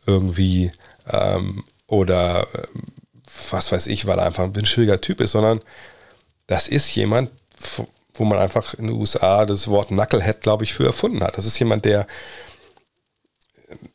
[0.06, 0.72] irgendwie
[1.10, 2.82] ähm, oder ähm,
[3.50, 5.60] was weiß ich, weil er einfach ein schwieriger Typ ist, sondern
[6.46, 7.30] das ist jemand,
[8.14, 11.38] wo man einfach in den USA das Wort Knucklehead, glaube ich, für erfunden hat.
[11.38, 12.06] Das ist jemand, der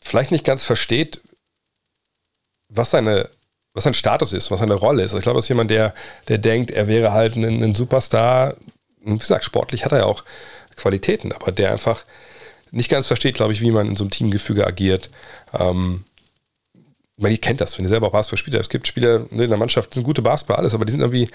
[0.02, 1.22] vielleicht nicht ganz versteht,
[2.70, 3.30] was seine
[3.78, 5.14] was sein Status ist, was seine Rolle ist.
[5.14, 5.94] Ich glaube, das ist jemand, der,
[6.30, 8.56] der denkt, er wäre halt ein, ein Superstar.
[9.06, 10.24] Und wie gesagt, sportlich hat er ja auch
[10.76, 12.04] Qualitäten, aber der einfach
[12.72, 15.10] nicht ganz versteht, glaube ich, wie man in so einem Teamgefüge agiert.
[15.54, 16.04] Ähm,
[17.18, 18.56] man kennt das, wenn ihr selber Basketball spielt.
[18.56, 21.30] Es gibt Spieler in der Mannschaft, die sind gute Basketball, alles, aber die sind irgendwie,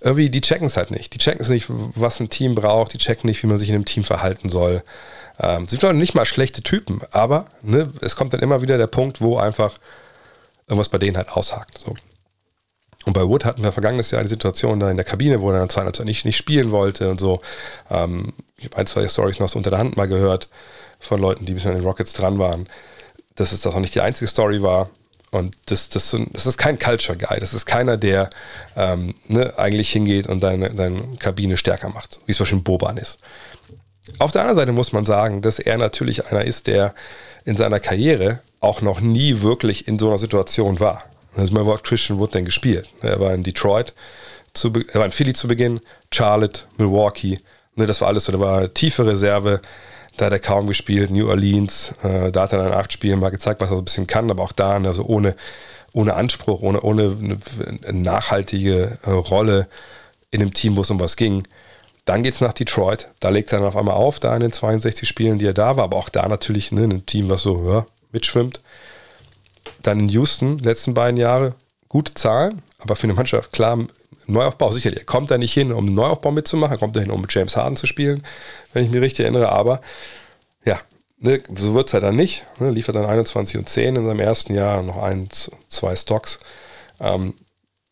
[0.00, 1.14] irgendwie, die checken es halt nicht.
[1.14, 3.74] Die checken es nicht, was ein Team braucht, die checken nicht, wie man sich in
[3.74, 4.82] einem Team verhalten soll.
[5.38, 8.86] Ähm, sind vielleicht nicht mal schlechte Typen, aber ne, es kommt dann immer wieder der
[8.86, 9.78] Punkt, wo einfach
[10.66, 11.78] irgendwas bei denen halt aushakt.
[11.78, 11.94] So.
[13.08, 15.60] Und bei Wood hatten wir vergangenes Jahr die Situation da in der Kabine, wo er
[15.60, 17.40] dann zweieinhalb nicht, nicht spielen wollte und so.
[17.90, 20.50] Ähm, ich habe ein, zwei Stories noch so unter der Hand mal gehört
[21.00, 22.68] von Leuten, die bisher an den Rockets dran waren,
[23.34, 24.90] dass es das auch nicht die einzige Story war.
[25.30, 27.40] Und das, das, das ist kein Culture Guy.
[27.40, 28.28] Das ist keiner, der
[28.76, 32.98] ähm, ne, eigentlich hingeht und deine, deine Kabine stärker macht, wie es zum Beispiel Boban
[32.98, 33.20] ist.
[34.18, 36.94] Auf der anderen Seite muss man sagen, dass er natürlich einer ist, der
[37.46, 41.04] in seiner Karriere auch noch nie wirklich in so einer Situation war.
[41.38, 42.88] Also mal, wo hat Christian Wood denn gespielt?
[43.00, 43.94] Er war in Detroit,
[44.54, 45.80] zu, er war in Philly zu Beginn,
[46.12, 47.38] Charlotte, Milwaukee.
[47.76, 49.60] Ne, das war alles so, da war tiefe Reserve,
[50.16, 53.30] da hat er kaum gespielt, New Orleans, äh, da hat er dann acht Spielen mal
[53.30, 55.36] gezeigt, was er so ein bisschen kann, aber auch da, also ohne,
[55.92, 57.16] ohne Anspruch, ohne, ohne
[57.86, 59.68] eine nachhaltige äh, Rolle
[60.32, 61.46] in einem Team, wo es um was ging.
[62.04, 64.52] Dann geht es nach Detroit, da legt er dann auf einmal auf, da in den
[64.52, 67.70] 62 Spielen, die er da war, aber auch da natürlich ne, ein Team, was so
[67.70, 68.60] ja, mitschwimmt.
[69.82, 71.54] Dann in Houston, letzten beiden Jahre,
[71.88, 73.78] gute Zahlen, aber für eine Mannschaft klar,
[74.26, 75.00] Neuaufbau sicherlich.
[75.00, 77.32] Er kommt da nicht hin, um einen Neuaufbau mitzumachen, er kommt da hin, um mit
[77.32, 78.24] James Harden zu spielen,
[78.72, 79.80] wenn ich mich richtig erinnere, aber
[80.64, 80.80] ja,
[81.18, 82.44] ne, so wird es halt dann nicht.
[82.60, 85.28] Ne, liefert dann 21 und 10 in seinem ersten Jahr, noch ein,
[85.68, 86.40] zwei Stocks.
[87.00, 87.34] Ähm,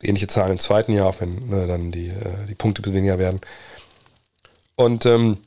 [0.03, 3.41] ähnliche Zahlen im zweiten Jahr, auch wenn ne, dann die, äh, die Punkte weniger werden.
[4.75, 5.39] Und ähm,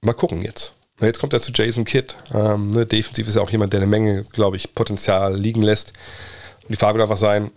[0.00, 0.74] mal gucken jetzt.
[1.00, 2.14] Jetzt kommt er zu Jason Kidd.
[2.34, 5.92] Ähm, ne, defensiv ist ja auch jemand, der eine Menge, glaube ich, Potenzial liegen lässt.
[6.62, 7.50] Und die Frage wird einfach sein,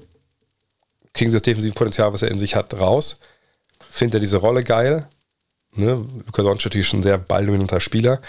[1.13, 3.19] kriegen sie das defensive Potenzial, was er in sich hat, raus?
[3.89, 5.07] Findet er diese Rolle geil?
[5.75, 6.05] Ne?
[6.25, 8.21] Luka Doncic natürlich schon ein sehr balldominanter Spieler,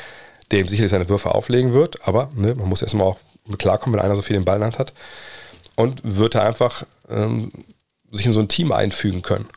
[0.50, 3.18] der ihm sicherlich seine Würfe auflegen wird, aber ne, man muss erstmal auch
[3.58, 4.92] klarkommen, wenn einer so viel den Ball in der Hand hat.
[5.76, 7.50] Und wird er einfach ähm,
[8.10, 9.48] sich in so ein Team einfügen können?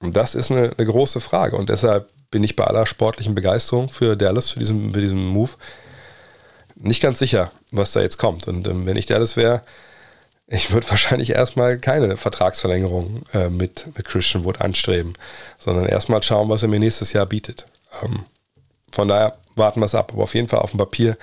[0.00, 1.56] Und das ist eine, eine große Frage.
[1.56, 5.52] Und deshalb bin ich bei aller sportlichen Begeisterung für Dallas, für diesen, für diesen Move,
[6.74, 8.48] nicht ganz sicher, was da jetzt kommt.
[8.48, 9.62] Und ähm, wenn ich Dallas wäre,
[10.48, 15.12] ich würde wahrscheinlich erstmal keine Vertragsverlängerung äh, mit, mit Christian Wood anstreben,
[15.58, 17.66] sondern erstmal schauen, was er mir nächstes Jahr bietet.
[18.02, 18.24] Ähm,
[18.90, 20.10] von daher warten wir es ab.
[20.12, 21.16] Aber auf jeden Fall auf dem Papier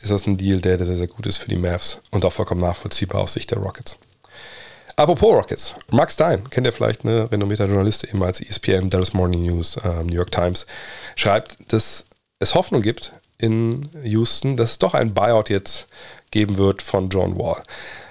[0.00, 2.60] ist das ein Deal, der sehr, sehr gut ist für die Mavs und auch vollkommen
[2.60, 3.98] nachvollziehbar aus Sicht der Rockets.
[4.96, 9.42] Apropos Rockets, Max Stein, kennt ihr vielleicht, eine renommierte Journalist, eben als ESPN, Dallas Morning
[9.42, 10.66] News, äh, New York Times,
[11.16, 12.06] schreibt, dass
[12.38, 15.88] es Hoffnung gibt in Houston, dass es doch ein Buyout jetzt
[16.30, 17.62] geben wird von John Wall.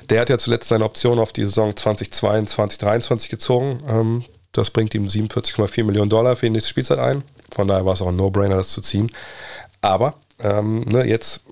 [0.10, 3.78] Der hat ja zuletzt seine Option auf die Saison 2022, 2023 gezogen.
[3.88, 7.24] Ähm, das bringt ihm 47,4 Millionen Dollar für die nächste Spielzeit ein.
[7.52, 9.10] Von daher war es auch ein No-Brainer, das zu ziehen.
[9.82, 11.46] Aber ähm, ne, jetzt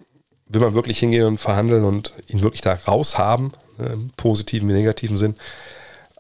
[0.54, 5.18] will man wirklich hingehen und verhandeln und ihn wirklich da raushaben im positiven wie negativen
[5.18, 5.36] Sinn.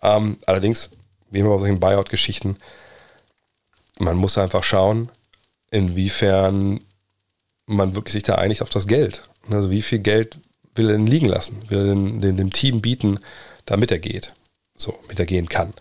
[0.01, 0.89] Ähm, allerdings,
[1.29, 2.57] wie immer bei solchen Buyout-Geschichten,
[3.99, 5.09] man muss einfach schauen,
[5.69, 6.81] inwiefern
[7.67, 9.23] man wirklich sich da einigt auf das Geld.
[9.49, 10.37] Also wie viel Geld
[10.75, 13.19] will er denn liegen lassen, will er den, den, dem Team bieten,
[13.65, 14.33] damit er geht,
[14.75, 15.73] so, mit er gehen kann.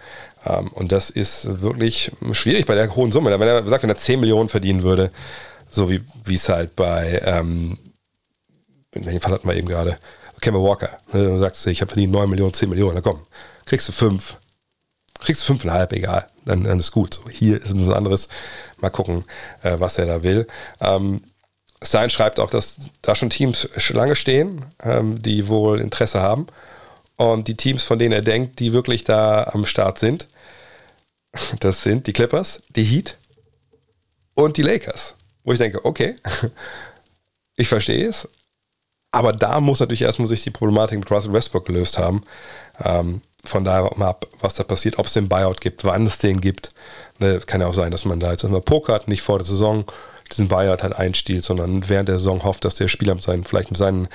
[0.45, 3.31] Ähm, und das ist wirklich schwierig bei der hohen Summe.
[3.39, 5.11] Wenn er sagt, wenn er 10 Millionen verdienen würde,
[5.71, 7.79] so wie es halt bei, ähm,
[8.95, 9.99] in welchem Fall hatten wir eben gerade,
[10.41, 10.99] Kemba Walker.
[11.13, 13.21] Ne, du sagst, ich habe verdient 9 Millionen, 10 Millionen, na komm,
[13.67, 14.37] kriegst du 5.
[15.21, 17.15] Kriegst du 5,5, egal, dann, dann ist gut.
[17.15, 18.29] So, hier ist was anderes.
[18.79, 19.25] Mal gucken,
[19.63, 20.47] äh, was er da will.
[20.81, 21.23] Ähm,
[21.83, 26.47] Stein schreibt auch, dass da schon Teams lange stehen, ähm, die wohl Interesse haben.
[27.17, 30.27] Und die Teams, von denen er denkt, die wirklich da am Start sind,
[31.61, 33.19] das sind die Clippers, die Heat
[34.35, 35.17] und die Lakers.
[35.45, 36.17] Wo ich denke, okay,
[37.57, 38.27] ich verstehe es,
[39.13, 42.23] aber da muss natürlich erstmal sich die Problematik mit Russell Westbrook gelöst haben.
[42.83, 46.19] Ähm, von daher mal ab, was da passiert, ob es den Buyout gibt, wann es
[46.19, 46.71] den gibt.
[47.19, 49.85] Ne, kann ja auch sein, dass man da jetzt immer pokert, nicht vor der Saison
[50.31, 53.71] diesen Buyout halt einstiehlt, sondern während der Saison hofft, dass der Spieler mit seinen, vielleicht
[53.71, 54.09] mit seinen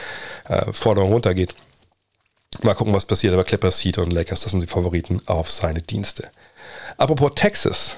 [0.47, 1.55] äh, Forderungen runtergeht.
[2.61, 3.33] Mal gucken, was passiert.
[3.33, 6.29] Aber Clippers, Heat und Lakers, das sind die Favoriten auf seine Dienste.
[6.97, 7.97] Apropos Texas.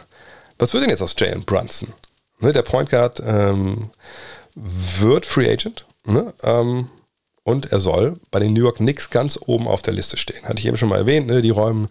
[0.58, 1.94] Was wird denn jetzt aus Jalen Brunson?
[2.40, 3.92] Ne, der Point Guard ähm,
[4.56, 6.34] wird Free Agent Ne?
[6.44, 6.90] Ähm,
[7.44, 10.44] und er soll bei den New York Knicks ganz oben auf der Liste stehen.
[10.46, 11.42] Hatte ich eben schon mal erwähnt, ne?
[11.42, 11.90] die räumen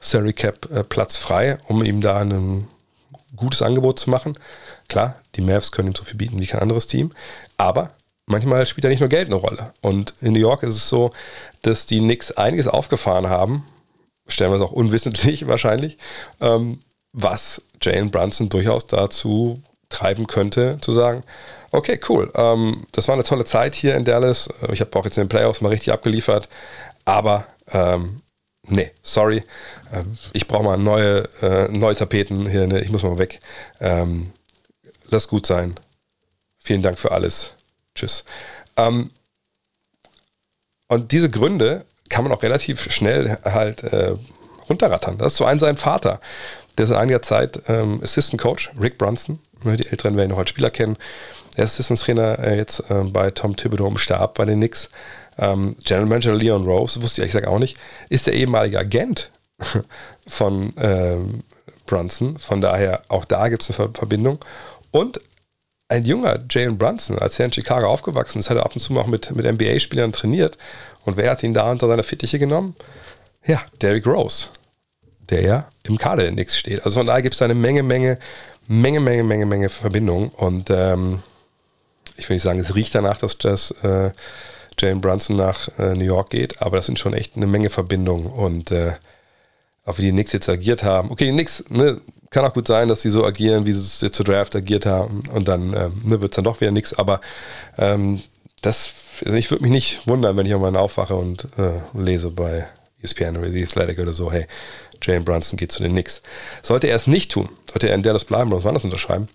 [0.00, 2.66] Salary Cap äh, Platz frei, um ihm da ein
[3.36, 4.38] gutes Angebot zu machen.
[4.88, 7.12] Klar, die Mavs können ihm so viel bieten wie kein anderes Team,
[7.56, 7.90] aber
[8.26, 9.72] manchmal spielt da nicht nur Geld eine Rolle.
[9.80, 11.10] Und in New York ist es so,
[11.62, 13.64] dass die Knicks einiges aufgefahren haben,
[14.28, 15.98] stellen wir es auch unwissentlich wahrscheinlich,
[16.40, 16.80] ähm,
[17.12, 21.22] was Jalen Brunson durchaus dazu treiben könnte, zu sagen,
[21.70, 24.48] okay, cool, ähm, das war eine tolle Zeit hier in Dallas.
[24.72, 26.48] Ich habe auch jetzt in den Playoffs mal richtig abgeliefert,
[27.04, 28.22] aber ähm,
[28.68, 29.42] nee, sorry,
[29.92, 32.80] ähm, ich brauche mal neue, äh, neue Tapeten hier, ne?
[32.80, 33.40] ich muss mal weg.
[33.80, 34.32] Ähm,
[35.08, 35.78] lass gut sein.
[36.58, 37.54] Vielen Dank für alles.
[37.94, 38.24] Tschüss.
[38.76, 39.10] Ähm,
[40.88, 44.14] und diese Gründe kann man auch relativ schnell halt äh,
[44.68, 45.18] runterrattern.
[45.18, 46.20] Das ist zum einen sein Vater,
[46.78, 49.38] der in einiger Zeit ähm, Assistant Coach, Rick Brunson.
[49.64, 50.96] Ne, die Älteren werden noch als Spieler kennen.
[51.56, 54.90] Er ist Assistant Trainer äh, jetzt äh, bei Tom Thibodeau im Stab bei den Knicks.
[55.38, 57.76] Ähm, General Manager Leon Rose, wusste ich ehrlich auch nicht,
[58.08, 59.30] ist der ehemalige Agent
[60.26, 61.42] von ähm,
[61.86, 62.38] Brunson.
[62.38, 64.38] Von daher, auch da gibt es eine Verbindung.
[64.90, 65.20] Und
[65.88, 68.92] ein junger Jalen Brunson, als er in Chicago aufgewachsen ist, hat er ab und zu
[68.92, 70.58] mal auch mit, mit NBA-Spielern trainiert.
[71.04, 72.74] Und wer hat ihn da unter seine Fittiche genommen?
[73.44, 74.48] Ja, Derrick Rose,
[75.30, 76.84] der ja im Kader der Knicks steht.
[76.84, 78.18] Also von daher gibt es eine Menge, Menge,
[78.68, 80.28] Menge, Menge, Menge, Menge Verbindungen.
[80.30, 81.22] Und ähm,
[82.16, 84.10] ich will nicht sagen, es riecht danach, dass das äh,
[84.78, 88.26] Jalen Brunson nach äh, New York geht, aber das sind schon echt eine Menge Verbindungen.
[88.26, 88.92] Und äh,
[89.84, 91.10] auch wie die Knicks jetzt agiert haben.
[91.10, 92.00] Okay, die Knicks, ne,
[92.30, 95.48] kann auch gut sein, dass sie so agieren, wie sie zur Draft agiert haben und
[95.48, 96.92] dann ähm, ne, wird es dann doch wieder nichts.
[96.92, 97.20] Aber
[97.78, 98.20] ähm,
[98.62, 98.92] das,
[99.24, 102.66] also ich würde mich nicht wundern, wenn ich irgendwann aufwache und äh, lese bei
[103.02, 104.46] ESPN oder The Athletic oder so, hey,
[105.02, 106.22] Jalen Brunson geht zu den Knicks.
[106.62, 109.28] Sollte er es nicht tun, sollte er in Dallas bleiben oder was anderes unterschreiben,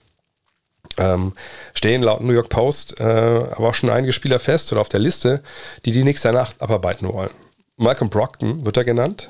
[0.98, 1.34] ähm,
[1.74, 5.00] stehen laut New York Post äh, aber auch schon einige Spieler fest oder auf der
[5.00, 5.42] Liste,
[5.86, 7.32] die die Knicks danach abarbeiten wollen.
[7.78, 9.30] Malcolm Brockton wird er genannt,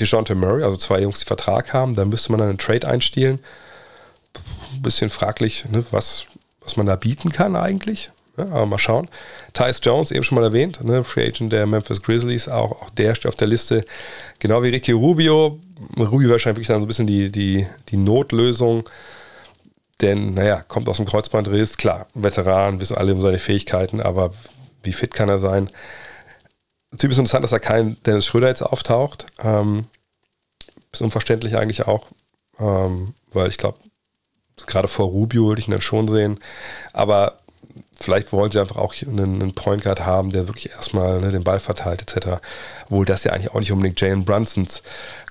[0.00, 3.40] DeJounte Murray, also zwei Jungs, die Vertrag haben, da müsste man dann einen Trade einstielen.
[4.72, 6.26] Ein bisschen fraglich, ne, was,
[6.60, 8.10] was man da bieten kann eigentlich.
[8.36, 9.08] Ja, aber mal schauen.
[9.52, 13.16] Tyus Jones, eben schon mal erwähnt, ne, Free Agent der Memphis Grizzlies, auch, auch der
[13.16, 13.84] steht auf der Liste.
[14.38, 15.58] Genau wie Ricky Rubio.
[15.98, 18.88] Rubio wahrscheinlich wirklich dann so ein bisschen die, die, die Notlösung.
[20.00, 24.30] Denn, naja, kommt aus dem Kreuzbandriss, klar, Veteran, wissen alle um seine Fähigkeiten, aber
[24.84, 25.68] wie fit kann er sein?
[26.96, 29.26] Ziemlich interessant, dass da kein Dennis Schröder jetzt auftaucht.
[29.42, 29.86] Ähm,
[30.92, 32.06] ist unverständlich eigentlich auch,
[32.60, 33.78] ähm, weil ich glaube,
[34.66, 36.38] gerade vor Rubio würde ich ihn dann schon sehen.
[36.92, 37.38] Aber
[38.00, 41.44] vielleicht wollen sie einfach auch einen, einen Point Guard haben, der wirklich erstmal ne, den
[41.44, 42.40] Ball verteilt, etc.
[42.84, 44.82] Obwohl das ja eigentlich auch nicht unbedingt Jalen Brunsons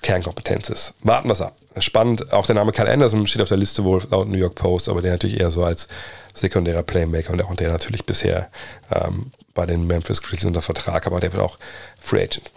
[0.02, 0.94] Kernkompetenz ist.
[1.02, 1.56] Warten wir es ab.
[1.80, 4.90] Spannend, auch der Name Kyle Anderson steht auf der Liste wohl laut New York Post,
[4.90, 5.88] aber der natürlich eher so als
[6.34, 8.50] sekundärer Playmaker und auch der natürlich bisher
[8.92, 11.58] ähm, bei den Memphis Grizzlies unter Vertrag, aber der wird auch
[12.00, 12.52] Free Agent.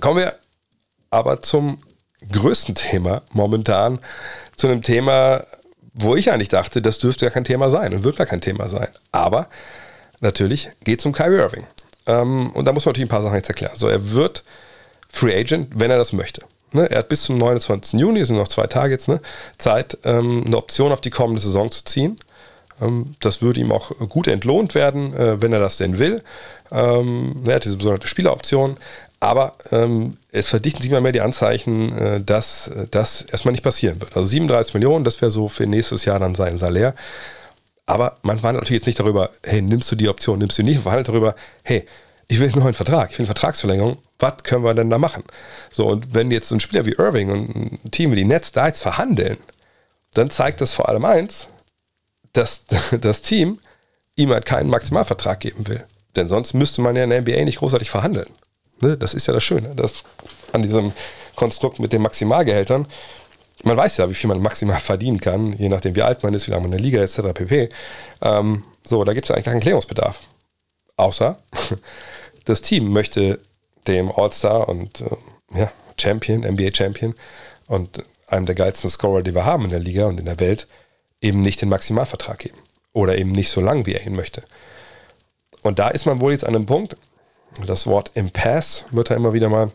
[0.00, 0.34] Kommen wir
[1.10, 1.82] aber zum
[2.30, 3.98] größten Thema momentan,
[4.56, 5.44] zu einem Thema,
[6.00, 8.68] wo ich eigentlich dachte, das dürfte ja kein Thema sein und wird gar kein Thema
[8.68, 8.88] sein.
[9.12, 9.48] Aber
[10.20, 11.66] natürlich geht es um Kyrie Irving.
[12.06, 13.74] Ähm, und da muss man natürlich ein paar Sachen jetzt erklären.
[13.74, 14.44] So, er wird
[15.08, 16.42] Free Agent, wenn er das möchte.
[16.72, 17.98] Ne, er hat bis zum 29.
[17.98, 19.20] Juni, sind noch zwei Tage jetzt, ne,
[19.56, 22.18] Zeit, ähm, eine Option auf die kommende Saison zu ziehen.
[22.80, 26.22] Ähm, das würde ihm auch gut entlohnt werden, äh, wenn er das denn will.
[26.70, 28.76] Ähm, er hat diese besondere Spieleroption.
[29.20, 34.00] Aber ähm, es verdichten sich immer mehr die Anzeichen, äh, dass das erstmal nicht passieren
[34.00, 34.16] wird.
[34.16, 36.94] Also 37 Millionen, das wäre so für nächstes Jahr dann sein Salär.
[37.86, 40.68] Aber man verhandelt natürlich jetzt nicht darüber, hey, nimmst du die Option, nimmst du die
[40.68, 40.76] nicht.
[40.76, 41.84] Man verhandelt darüber, hey,
[42.28, 43.96] ich will einen neuen Vertrag, ich will eine Vertragsverlängerung.
[44.18, 45.24] Was können wir denn da machen?
[45.72, 48.66] So, und wenn jetzt ein Spieler wie Irving und ein Team wie die Nets da
[48.66, 49.38] jetzt verhandeln,
[50.12, 51.48] dann zeigt das vor allem eins,
[52.34, 52.66] dass
[53.00, 53.58] das Team
[54.16, 55.84] ihm halt keinen Maximalvertrag geben will.
[56.14, 58.28] Denn sonst müsste man ja in der NBA nicht großartig verhandeln.
[58.80, 58.96] Ne?
[58.96, 60.04] Das ist ja das Schöne das
[60.52, 60.92] an diesem
[61.34, 62.86] Konstrukt mit den Maximalgehältern.
[63.64, 66.46] Man weiß ja, wie viel man maximal verdienen kann, je nachdem, wie alt man ist,
[66.46, 67.32] wie lange man in der Liga ist, etc.
[67.34, 67.68] pp.
[68.22, 70.22] Ähm, so, da gibt es eigentlich keinen Klärungsbedarf.
[70.96, 71.38] Außer
[72.44, 73.40] das Team möchte
[73.86, 77.14] dem All-Star und äh, ja, Champion, NBA-Champion
[77.66, 80.66] und einem der geilsten Scorer, die wir haben in der Liga und in der Welt,
[81.20, 82.58] eben nicht den Maximalvertrag geben.
[82.92, 84.42] Oder eben nicht so lang, wie er ihn möchte.
[85.62, 86.96] Und da ist man wohl jetzt an einem Punkt,
[87.66, 89.70] das Wort Impasse wird da immer wieder mal,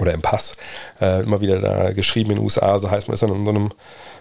[0.00, 0.56] oder Impasse,
[1.00, 3.50] äh, immer wieder da geschrieben in den USA, so heißt man ist dann in so
[3.50, 3.70] einer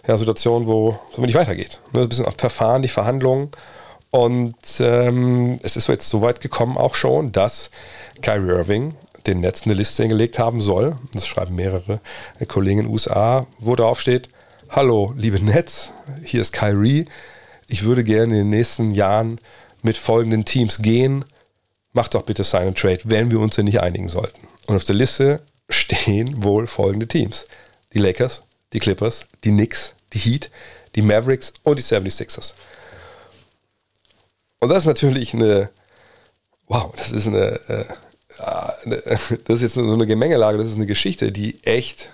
[0.08, 1.80] ja, Situation, wo es nicht weitergeht.
[1.92, 3.52] Ne, ein bisschen auf Verfahren, die Verhandlungen.
[4.10, 7.70] Und ähm, es ist jetzt so weit gekommen auch schon, dass
[8.22, 8.96] Kyrie Irving
[9.28, 10.96] den Netz eine Liste hingelegt haben soll.
[11.14, 12.00] Das schreiben mehrere
[12.48, 14.30] Kollegen in den USA, wo drauf steht,
[14.70, 15.92] Hallo, liebe Netz,
[16.24, 17.06] hier ist Kyrie.
[17.68, 19.40] Ich würde gerne in den nächsten Jahren
[19.82, 21.24] mit folgenden Teams gehen.
[21.98, 24.48] Macht doch bitte seinen Trade, wenn wir uns denn nicht einigen sollten.
[24.68, 27.48] Und auf der Liste stehen wohl folgende Teams.
[27.92, 30.52] Die Lakers, die Clippers, die Knicks, die Heat,
[30.94, 32.54] die Mavericks und die 76ers.
[34.60, 35.72] Und das ist natürlich eine,
[36.68, 37.86] wow, das ist eine, äh,
[38.84, 38.98] eine
[39.46, 42.12] das ist jetzt so eine Gemengelage, das ist eine Geschichte, die echt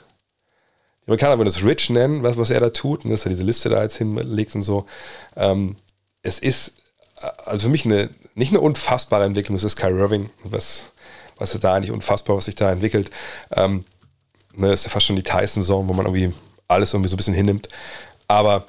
[1.01, 3.43] die Amerikaner würden es rich nennen, was, was er da tut, und dass er diese
[3.43, 4.85] Liste da jetzt hinlegt und so.
[5.35, 5.75] Ähm,
[6.21, 6.75] es ist
[7.19, 10.85] äh, also für mich eine, nicht eine unfassbare Entwicklung, es ist Kyrie Irving, was,
[11.37, 13.09] was ist da eigentlich unfassbar, was sich da entwickelt.
[13.55, 13.85] Ähm,
[14.55, 16.33] ne, ist ja fast schon die Tyson-Zone, wo man irgendwie
[16.67, 17.69] alles irgendwie so ein bisschen hinnimmt.
[18.27, 18.67] Aber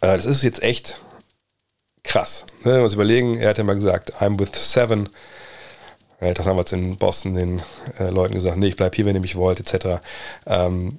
[0.00, 0.98] äh, das ist jetzt echt
[2.02, 2.46] krass.
[2.64, 2.72] Ne?
[2.72, 5.08] Wenn wir uns überlegen, er hat ja mal gesagt, I'm with seven.
[6.18, 7.62] Das haben wir jetzt in Boston den
[7.98, 10.00] äh, Leuten gesagt, nee, ich bleibe hier, wenn ihr mich wollt, etc.
[10.46, 10.98] Ähm,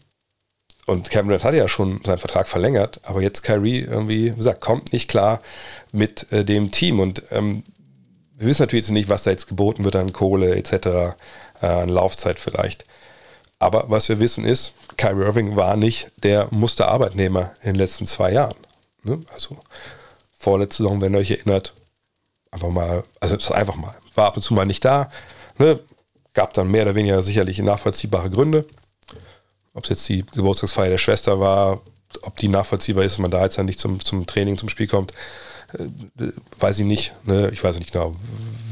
[0.88, 4.62] und Kevin Durant hat ja schon seinen Vertrag verlängert, aber jetzt Kyrie irgendwie, wie gesagt,
[4.62, 5.41] kommt nicht klar
[5.91, 7.02] mit äh, dem Team.
[7.02, 7.63] Und ähm,
[8.38, 10.71] wir wissen natürlich jetzt nicht, was da jetzt geboten wird an Kohle etc.,
[11.62, 12.86] äh, an Laufzeit vielleicht.
[13.60, 18.32] Aber was wir wissen ist, Kyrie Irving war nicht der Musterarbeitnehmer in den letzten zwei
[18.32, 18.56] Jahren.
[19.04, 19.19] Ne?
[19.34, 19.58] Also
[20.38, 21.73] vorletzte Saison, wenn ihr euch erinnert,
[22.50, 25.12] einfach mal, also einfach mal, war ab und zu mal nicht da.
[25.58, 25.82] Ne?
[26.34, 28.65] Gab dann mehr oder weniger sicherlich nachvollziehbare Gründe.
[29.77, 31.81] Ob es jetzt die Geburtstagsfeier der Schwester war,
[32.23, 34.87] ob die nachvollziehbar ist, wenn man da jetzt dann nicht zum, zum Training, zum Spiel
[34.87, 35.13] kommt,
[35.77, 35.85] äh,
[36.59, 37.13] weiß ich nicht.
[37.25, 37.49] Ne?
[37.51, 38.15] Ich weiß nicht genau,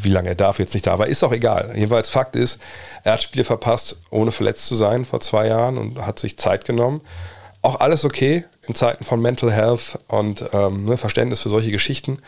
[0.02, 1.08] wie lange er dafür jetzt nicht da war.
[1.08, 1.72] Ist auch egal.
[1.76, 2.60] Jedenfalls Fakt ist,
[3.04, 6.66] er hat Spiele verpasst, ohne verletzt zu sein vor zwei Jahren und hat sich Zeit
[6.66, 7.02] genommen.
[7.62, 12.20] Auch alles okay in Zeiten von Mental Health und ähm, ne, Verständnis für solche Geschichten.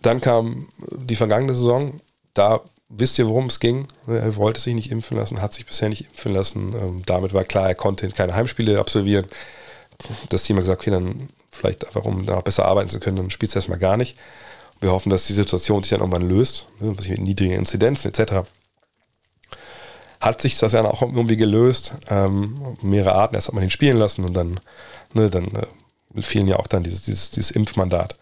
[0.00, 2.00] Dann kam die vergangene Saison.
[2.34, 3.88] Da wisst ihr, worum es ging.
[4.06, 6.74] Er wollte sich nicht impfen lassen, hat sich bisher nicht impfen lassen.
[6.74, 9.26] Ähm, damit war klar, er konnte keine Heimspiele absolvieren.
[10.28, 13.30] Das Team hat gesagt, okay, dann vielleicht einfach, um da besser arbeiten zu können, dann
[13.30, 14.16] spielst du erstmal gar nicht.
[14.80, 18.46] Wir hoffen, dass die Situation sich dann irgendwann löst, ne, mit niedrigen Inzidenzen etc.
[20.20, 21.94] Hat sich das ja auch irgendwie gelöst.
[22.08, 24.60] Ähm, mehrere Arten, erst hat man ihn spielen lassen und dann,
[25.12, 28.16] ne, dann äh, fielen ja auch dann dieses, dieses, dieses Impfmandat.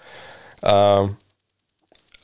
[0.62, 1.16] Ähm,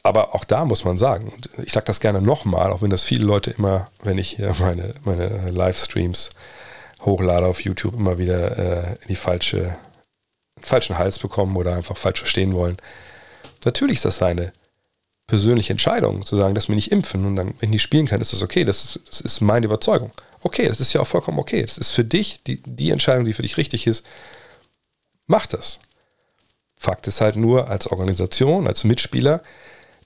[0.08, 3.24] aber auch da muss man sagen, ich sage das gerne nochmal, auch wenn das viele
[3.24, 6.30] Leute immer, wenn ich hier meine, meine Livestreams
[7.02, 9.76] hochlade auf YouTube, immer wieder äh, in die falsche
[10.60, 12.78] falschen Hals bekommen oder einfach falsch verstehen wollen.
[13.64, 14.52] Natürlich ist das seine
[15.26, 18.20] persönliche Entscheidung, zu sagen, dass wir nicht impfen und dann, wenn ich nicht spielen kann,
[18.20, 18.64] ist das okay.
[18.64, 20.10] Das ist, das ist meine Überzeugung.
[20.40, 21.62] Okay, das ist ja auch vollkommen okay.
[21.62, 24.06] Das ist für dich die, die Entscheidung, die für dich richtig ist.
[25.26, 25.80] Mach das.
[26.76, 29.42] Fakt ist halt nur, als Organisation, als Mitspieler,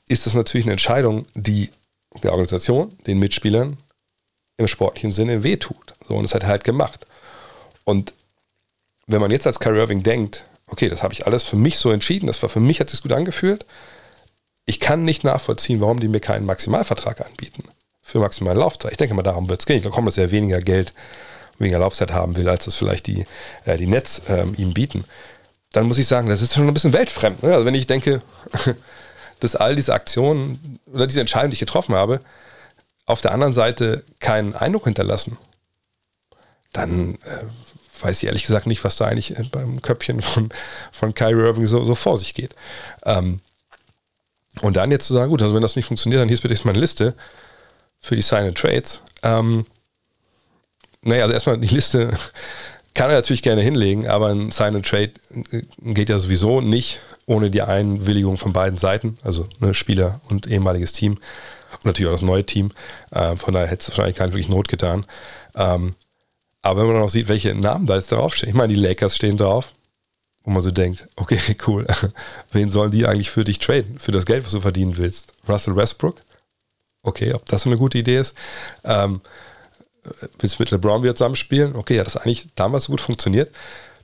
[0.08, 1.70] ist das natürlich eine Entscheidung, die
[2.22, 3.78] der Organisation, den Mitspielern
[4.56, 5.94] im sportlichen Sinne wehtut.
[6.06, 7.06] So, und das hat er halt gemacht.
[7.84, 8.12] Und
[9.06, 11.90] wenn man jetzt als Kyrie Irving denkt, okay, das habe ich alles für mich so
[11.90, 13.66] entschieden, das war für mich, hat sich gut angefühlt,
[14.64, 17.64] ich kann nicht nachvollziehen, warum die mir keinen Maximalvertrag anbieten
[18.00, 18.92] für maximale Laufzeit.
[18.92, 19.76] Ich denke mal, darum wird es gehen.
[19.76, 20.92] Ich glaube, dass er weniger Geld,
[21.58, 23.26] weniger Laufzeit haben will, als das vielleicht die,
[23.64, 25.04] äh, die Nets ähm, ihm bieten.
[25.72, 27.42] Dann muss ich sagen, das ist schon ein bisschen weltfremd.
[27.42, 27.52] Ne?
[27.52, 28.22] Also wenn ich denke,
[29.42, 32.20] dass all diese Aktionen oder diese Entscheidungen, die ich getroffen habe,
[33.06, 35.36] auf der anderen Seite keinen Eindruck hinterlassen,
[36.72, 40.50] dann äh, weiß ich ehrlich gesagt nicht, was da eigentlich äh, beim Köpfchen von,
[40.92, 42.54] von Kyrie Irving so, so vor sich geht.
[43.04, 43.40] Ähm,
[44.60, 46.56] und dann jetzt zu sagen, gut, also wenn das nicht funktioniert, dann hier ist bitte
[46.64, 47.14] meine Liste
[47.98, 49.00] für die Sign and Trades.
[49.22, 49.66] Ähm,
[51.02, 52.10] naja, also erstmal die Liste
[52.94, 55.12] kann er natürlich gerne hinlegen, aber ein Sign and Trade
[55.50, 57.00] äh, geht ja sowieso nicht
[57.32, 61.18] ohne die Einwilligung von beiden Seiten, also ne, Spieler und ehemaliges Team
[61.72, 62.70] und natürlich auch das neue Team.
[63.10, 65.06] Äh, von daher hätte es wahrscheinlich nicht wirklich Not getan.
[65.54, 65.94] Ähm,
[66.60, 69.36] aber wenn man noch sieht, welche Namen da jetzt draufstehen, ich meine, die Lakers stehen
[69.36, 69.72] drauf,
[70.44, 71.86] wo man so denkt, okay, cool,
[72.52, 75.32] wen sollen die eigentlich für dich traden, für das Geld, was du verdienen willst?
[75.48, 76.20] Russell Westbrook?
[77.02, 78.36] Okay, ob das eine gute Idee ist.
[78.84, 79.22] Ähm,
[80.38, 81.74] willst du mit LeBron wieder zusammenspielen?
[81.74, 83.52] Okay, hat das eigentlich damals so gut funktioniert.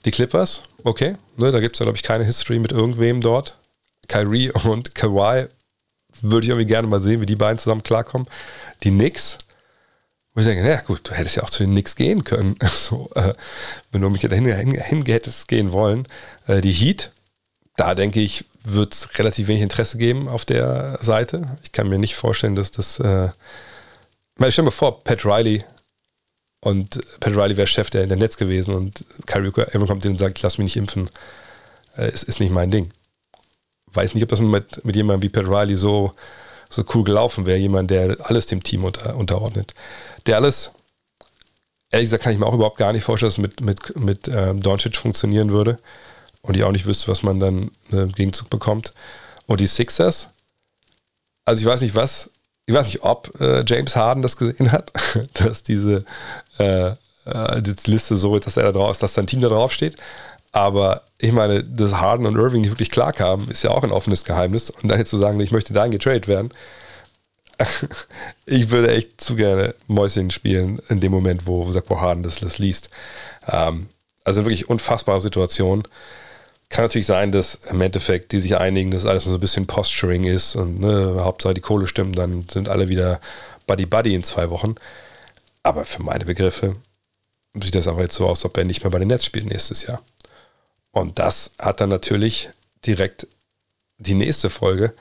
[0.05, 3.57] Die Clippers, okay, ne, da gibt es ja, glaube ich, keine History mit irgendwem dort.
[4.09, 5.49] Kyrie und Kawhi
[6.23, 8.27] würde ich irgendwie gerne mal sehen, wie die beiden zusammen klarkommen.
[8.83, 9.39] Die Knicks,
[10.35, 12.57] wo ich denke, naja gut, du hättest ja auch zu den Knicks gehen können.
[12.73, 13.35] So, äh,
[13.93, 16.07] wenn du mich dahin hin, hättest gehen wollen.
[16.47, 17.11] Äh, die Heat,
[17.77, 21.59] da denke ich, wird es relativ wenig Interesse geben auf der Seite.
[21.63, 22.99] Ich kann mir nicht vorstellen, dass das.
[23.01, 23.31] Äh,
[24.41, 25.65] ich stelle mir vor, Pat Riley
[26.61, 30.19] und Pat Riley wäre Chef der, der Netz gewesen und Kyrie irgendwann kommt hin und
[30.19, 31.09] sagt, ich lass mich nicht impfen.
[31.97, 32.89] Äh, ist, ist nicht mein Ding.
[33.93, 36.13] Weiß nicht, ob das mit, mit jemandem wie Pat Riley so,
[36.69, 37.59] so cool gelaufen wäre.
[37.59, 39.75] Jemand, der alles dem Team unter, unterordnet
[40.29, 40.73] der alles,
[41.91, 44.29] ehrlich gesagt, kann ich mir auch überhaupt gar nicht vorstellen, dass es mit, mit, mit
[44.29, 45.79] ähm, Doncic funktionieren würde.
[46.43, 48.93] Und ich auch nicht wüsste, was man dann äh, im Gegenzug bekommt.
[49.47, 50.29] Und die Sixers,
[51.45, 52.31] also ich weiß nicht, was,
[52.69, 54.93] ich weiß nicht, ob äh, James Harden das gesehen hat,
[55.33, 56.05] dass diese
[56.59, 56.89] äh,
[57.25, 59.73] äh, die Liste so ist, dass er da drauf ist, dass sein Team da drauf
[59.73, 59.97] steht.
[60.53, 63.91] Aber ich meine, dass Harden und Irving nicht wirklich klar kamen, ist ja auch ein
[63.91, 64.69] offenes Geheimnis.
[64.69, 66.53] Und dann jetzt zu sagen, ich möchte dahin getradet werden,
[68.45, 72.59] ich würde echt zu gerne Mäuschen spielen in dem Moment, wo, wo Harden das, das
[72.59, 72.91] liest.
[73.51, 73.89] Ähm,
[74.25, 75.85] also wirklich unfassbare Situation.
[76.69, 80.25] Kann natürlich sein, dass im Endeffekt die sich einigen, dass alles so ein bisschen Posturing
[80.25, 83.21] ist und ne, Hauptsache die Kohle stimmt, dann sind alle wieder
[83.67, 84.75] Buddy Buddy in zwei Wochen.
[85.63, 86.77] Aber für meine Begriffe
[87.55, 89.47] sieht das aber jetzt so aus, als ob er nicht mehr bei den Nets spielt
[89.47, 90.03] nächstes Jahr.
[90.93, 92.51] Und das hat dann natürlich
[92.85, 93.27] direkt
[93.99, 94.95] die nächste Folge,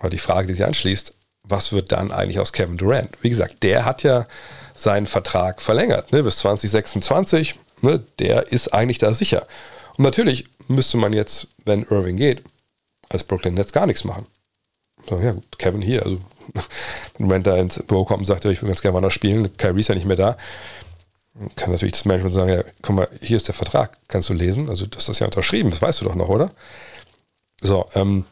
[0.00, 3.10] oder die Frage, die sich anschließt, was wird dann eigentlich aus Kevin Durant?
[3.22, 4.26] Wie gesagt, der hat ja
[4.74, 7.54] seinen Vertrag verlängert, ne, bis 2026.
[7.82, 9.46] Ne, der ist eigentlich da sicher.
[9.96, 12.42] Und natürlich müsste man jetzt, wenn Irving geht,
[13.08, 14.26] als Brooklyn Nets gar nichts machen.
[15.08, 16.18] So, ja, gut, Kevin hier, also
[17.18, 19.80] wenn Durant da ins Büro kommt und sagt, ich will ganz gerne woanders spielen, Kyrie
[19.80, 20.36] ist ja nicht mehr da,
[21.54, 24.68] kann natürlich das Management sagen, ja, guck mal, hier ist der Vertrag, kannst du lesen,
[24.68, 26.50] also das ist ja unterschrieben, das weißt du doch noch, oder?
[27.60, 28.24] So, ähm,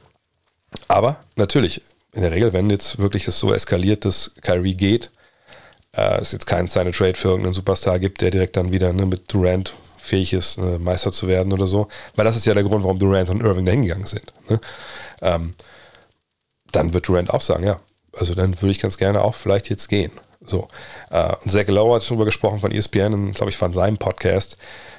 [0.88, 1.82] aber natürlich,
[2.12, 5.10] in der Regel, wenn jetzt wirklich es so eskaliert, dass Kyrie geht,
[5.92, 9.06] äh, es jetzt keinen Sign Trade für irgendeinen Superstar gibt, der direkt dann wieder ne,
[9.06, 9.74] mit Durant
[10.04, 12.98] fähig ist, äh, Meister zu werden oder so, weil das ist ja der Grund, warum
[12.98, 14.32] Durant und Irving da hingegangen sind.
[14.48, 14.60] Ne?
[15.22, 15.54] Ähm,
[16.72, 17.80] dann wird Durant auch sagen, ja,
[18.12, 20.12] also dann würde ich ganz gerne auch vielleicht jetzt gehen.
[20.46, 20.68] So.
[21.10, 24.56] Äh, und Zach Lowe hat darüber gesprochen von ESPN, glaube ich, von seinem Podcast,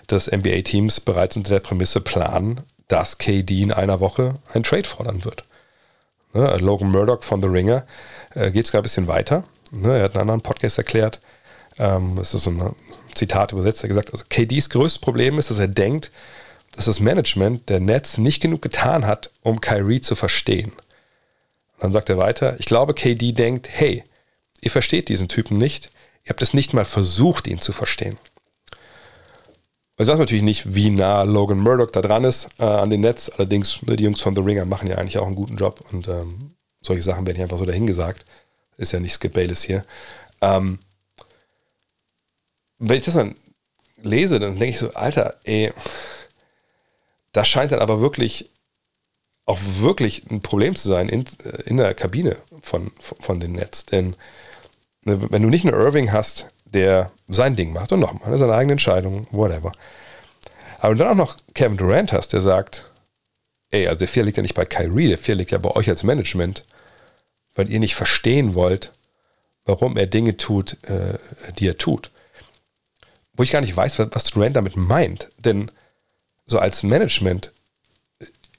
[0.07, 5.23] dass NBA-Teams bereits unter der Prämisse planen, dass KD in einer Woche einen Trade fordern
[5.23, 5.43] wird.
[6.33, 7.85] Ne, Logan Murdoch von The Ringer
[8.33, 9.43] äh, geht sogar ein bisschen weiter.
[9.71, 11.19] Ne, er hat einen anderen Podcast erklärt.
[11.77, 12.75] Ähm, das ist so ein
[13.15, 13.83] Zitat übersetzt.
[13.83, 16.11] Er gesagt, also KDs größtes Problem ist, dass er denkt,
[16.75, 20.71] dass das Management der Nets nicht genug getan hat, um Kyrie zu verstehen.
[20.71, 24.03] Und dann sagt er weiter, ich glaube, KD denkt, hey,
[24.61, 25.89] ihr versteht diesen Typen nicht.
[26.23, 28.17] Ihr habt es nicht mal versucht, ihn zu verstehen.
[29.97, 33.29] Ich weiß natürlich nicht, wie nah Logan Murdoch da dran ist äh, an den Netz.
[33.29, 36.09] Allerdings, ne, die Jungs von The Ringer machen ja eigentlich auch einen guten Job und
[36.09, 38.25] ähm, solche Sachen werden hier einfach so dahingesagt.
[38.77, 39.85] Ist ja nicht Skip Bayless hier.
[40.41, 40.79] Ähm,
[42.79, 43.35] wenn ich das dann
[44.01, 45.71] lese, dann denke ich so, Alter, ey,
[47.31, 48.51] das scheint dann aber wirklich
[49.45, 53.53] auch wirklich ein Problem zu sein in, äh, in der Kabine von, von, von den
[53.53, 53.85] Nets.
[53.85, 54.15] Denn
[55.03, 58.73] ne, wenn du nicht einen Irving hast, der sein Ding macht und nochmal, seine eigene
[58.73, 59.71] Entscheidung, whatever.
[60.79, 62.91] Aber dann auch noch Kevin Durant hast, der sagt,
[63.69, 65.89] ey, also der Fehler liegt ja nicht bei Kyrie, der Fehler liegt ja bei euch
[65.89, 66.65] als Management,
[67.55, 68.91] weil ihr nicht verstehen wollt,
[69.65, 71.17] warum er Dinge tut, äh,
[71.57, 72.11] die er tut.
[73.35, 75.29] Wo ich gar nicht weiß, was, Durant damit meint.
[75.37, 75.71] Denn
[76.45, 77.51] so als Management,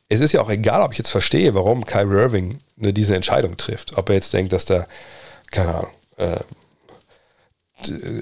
[0.09, 3.57] es ist ja auch egal, ob ich jetzt verstehe, warum Kyrie Irving ne, diese Entscheidung
[3.57, 3.97] trifft.
[3.97, 4.87] Ob er jetzt denkt, dass da,
[5.51, 6.41] keine Ahnung, äh,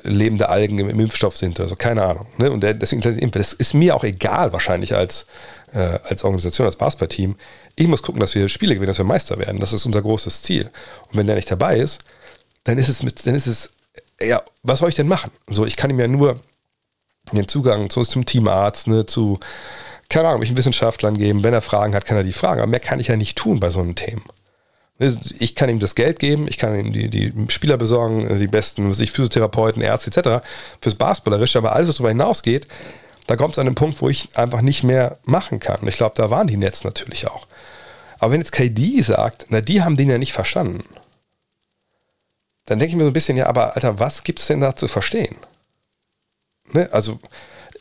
[0.03, 2.27] lebende Algen im, Impfstoff sind oder so, keine Ahnung.
[2.39, 2.51] Ne?
[2.51, 5.27] Und deswegen, das ist mir auch egal wahrscheinlich als,
[5.73, 7.37] äh, als Organisation, als Basketballteam.
[7.77, 9.61] Ich muss gucken, dass wir Spiele gewinnen, dass wir Meister werden.
[9.61, 10.71] Das ist unser großes Ziel.
[11.11, 12.01] Und wenn der nicht dabei ist,
[12.65, 13.74] dann ist es mit, dann ist es,
[14.25, 15.31] ja, was soll ich denn machen?
[15.49, 16.41] So, ich kann ihm ja nur
[17.33, 19.41] den Zugang zu, zum Teamarzt, ne, zu,
[20.09, 21.43] keine Ahnung, mich Wissenschaftlern geben.
[21.45, 22.61] Wenn er Fragen hat, kann er die fragen.
[22.61, 24.25] Aber mehr kann ich ja nicht tun bei so einem Themen.
[25.41, 28.89] Ich kann ihm das Geld geben, ich kann ihm die, die Spieler besorgen, die besten
[28.89, 30.47] was ich, Physiotherapeuten, Ärzte etc.
[30.81, 32.69] fürs Basketballerische, aber alles, was darüber hinausgeht,
[33.27, 35.81] da kommt es an den Punkt, wo ich einfach nicht mehr machen kann.
[35.81, 37.49] Und ich glaube, da waren die Nets natürlich auch.
[38.21, 40.85] Aber wenn jetzt KD sagt, na, die haben den ja nicht verstanden,
[42.67, 44.75] dann denke ich mir so ein bisschen, ja, aber Alter, was gibt es denn da
[44.75, 45.37] zu verstehen?
[46.73, 46.89] Ne?
[46.93, 47.19] Also,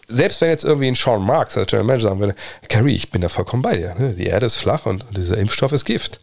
[0.08, 2.36] selbst wenn jetzt irgendwie ein Sean Marks als General Manager sagen würde,
[2.68, 3.96] Carrie, ich bin da vollkommen bei dir.
[3.96, 4.14] Ne?
[4.14, 6.20] Die Erde ist flach und, dieser Impfstoff ist Gift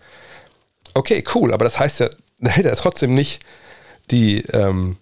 [0.94, 3.42] okay, cool, aber das heißt ja, da hätte er trotzdem nicht
[4.10, 4.96] die, ähm,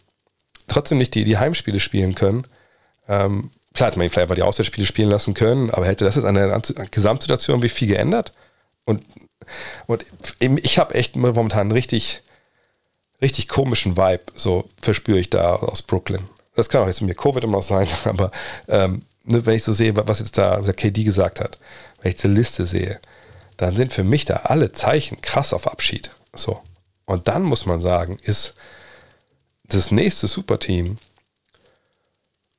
[0.66, 2.46] trotzdem nicht die, die Heimspiele spielen können.
[3.08, 6.24] Ähm, klar hätte man ihn vielleicht die Auswärtsspiele spielen lassen können, aber hätte das jetzt
[6.24, 8.32] an der Gesamtsituation wie viel geändert?
[8.84, 9.02] Und,
[9.86, 10.04] und
[10.40, 12.22] ich habe echt momentan richtig,
[13.20, 16.28] richtig komischen Vibe, so verspüre ich da aus Brooklyn.
[16.54, 18.30] Das kann auch jetzt mit mir Covid immer noch sein, aber
[18.68, 21.58] ähm, ne, wenn ich so sehe, was jetzt da der KD gesagt hat,
[22.00, 23.00] wenn ich diese Liste sehe,
[23.56, 26.10] dann sind für mich da alle Zeichen krass auf Abschied.
[26.34, 26.62] So.
[27.06, 28.54] Und dann muss man sagen, ist
[29.64, 30.98] das nächste Superteam,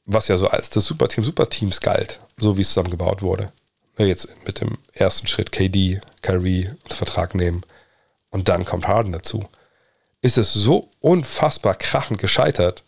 [0.05, 3.51] was ja so als das Superteam Superteams galt, so wie es zusammengebaut wurde.
[3.97, 7.63] Jetzt mit dem ersten Schritt KD, Kyrie Vertrag nehmen
[8.29, 9.47] und dann kommt Harden dazu.
[10.21, 12.83] Ist es so unfassbar krachend gescheitert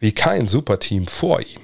[0.00, 1.60] wie kein Superteam vor ihm.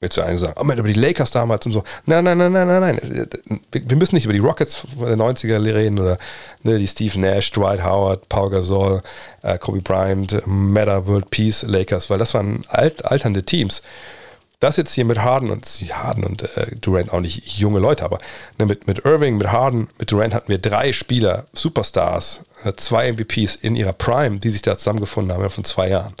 [0.00, 1.82] Jetzt zu einem sagen, oh man, über die Lakers damals und so.
[2.06, 3.28] Nein, nein, nein, nein, nein, nein.
[3.72, 6.18] Wir müssen nicht über die Rockets der 90er reden oder
[6.62, 9.02] ne, die Steve Nash, Dwight Howard, Paul Gasol,
[9.42, 13.82] äh, Kobe Bryant, Meta World Peace Lakers, weil das waren alt, alternde Teams.
[14.60, 18.18] Das jetzt hier mit Harden und Harden und äh, Durant auch nicht junge Leute, aber
[18.58, 23.12] ne, mit, mit Irving, mit Harden, mit Durant hatten wir drei Spieler, Superstars, äh, zwei
[23.12, 26.14] MVPs in ihrer Prime, die sich da zusammengefunden haben von zwei Jahren.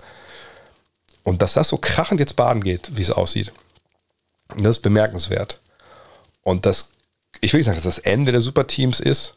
[1.24, 3.52] Und dass das so krachend jetzt baden geht, wie es aussieht,
[4.56, 5.60] das ist bemerkenswert.
[6.42, 6.92] Und das,
[7.40, 9.34] ich will nicht sagen, dass das Ende der Superteams ist,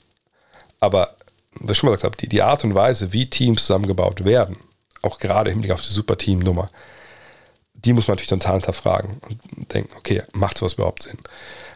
[0.79, 1.15] aber,
[1.55, 4.57] was ich schon mal gesagt habe, die, die Art und Weise, wie Teams zusammengebaut werden,
[5.01, 6.69] auch gerade im Hinblick auf die Superteam-Nummer,
[7.85, 11.17] die muss man natürlich total hinterfragen und denken, okay, macht sowas überhaupt Sinn?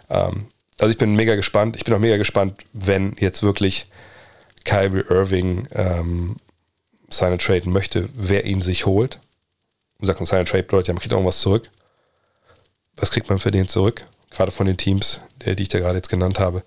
[0.09, 0.47] Ähm,
[0.79, 1.75] also ich bin mega gespannt.
[1.75, 3.89] Ich bin auch mega gespannt, wenn jetzt wirklich
[4.65, 6.35] Kyrie Irving ähm,
[7.09, 9.19] seine traden möchte, wer ihn sich holt.
[9.99, 11.69] Und sagt, seine Trade bedeutet ja, man kriegt irgendwas zurück.
[12.97, 14.05] Was kriegt man für den zurück?
[14.29, 16.63] Gerade von den Teams, die ich da gerade jetzt genannt habe.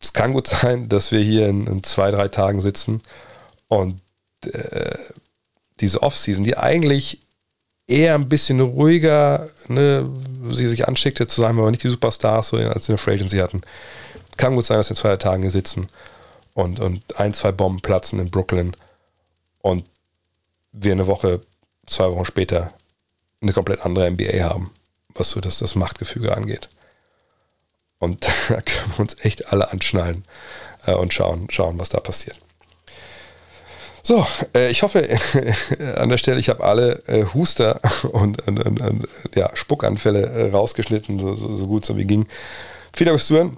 [0.00, 3.02] Es kann gut sein, dass wir hier in, in zwei, drei Tagen sitzen
[3.68, 4.00] und
[4.44, 4.96] äh,
[5.80, 7.20] diese Offseason, die eigentlich
[7.86, 10.08] eher ein bisschen ruhiger, ne,
[10.50, 13.62] sie sich anschickte zu sein, aber nicht die Superstars, so als eine Free Agency hatten.
[14.36, 15.86] Kann gut sein, dass wir in zwei Tagen hier sitzen
[16.54, 18.76] und, und ein, zwei Bomben platzen in Brooklyn
[19.62, 19.84] und
[20.72, 21.40] wir eine Woche,
[21.86, 22.72] zwei Wochen später
[23.40, 24.70] eine komplett andere NBA haben,
[25.14, 26.68] was so das, das Machtgefüge angeht.
[27.98, 30.24] Und da können wir uns echt alle anschnallen
[30.86, 32.38] äh, und schauen, schauen, was da passiert.
[34.06, 35.08] So, äh, ich hoffe
[35.96, 37.80] an der Stelle, ich habe alle äh, Huster
[38.12, 42.28] und, und, und, ja, Spuckanfälle äh, rausgeschnitten, so, so, so, gut so wie ging.
[42.94, 43.56] Vielen Dank fürs Zuhören.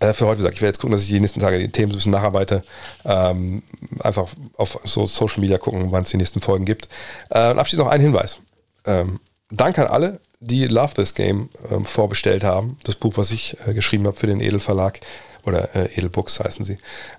[0.00, 1.68] Äh, für heute, wie gesagt, ich werde jetzt gucken, dass ich die nächsten Tage die
[1.68, 2.64] Themen so ein bisschen nacharbeite.
[3.04, 3.62] Ähm,
[4.00, 4.26] einfach
[4.56, 6.88] auf so Social Media gucken, wann es die nächsten Folgen gibt.
[7.30, 8.38] Äh, und abschließend noch ein Hinweis.
[8.84, 9.20] Ähm,
[9.52, 12.78] Danke an alle, die Love This Game ähm, vorbestellt haben.
[12.82, 14.98] Das Buch, was ich äh, geschrieben habe für den Edelverlag.
[15.44, 16.76] Oder Edelbooks heißen sie.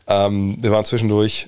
[0.08, 1.48] Ähm, wir waren zwischendurch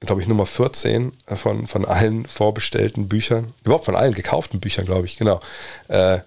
[0.00, 4.84] glaube ich, Nummer 14 äh, von, von allen vorbestellten Büchern, überhaupt von allen gekauften Büchern,
[4.84, 5.40] glaube ich, genau,
[5.88, 6.18] äh,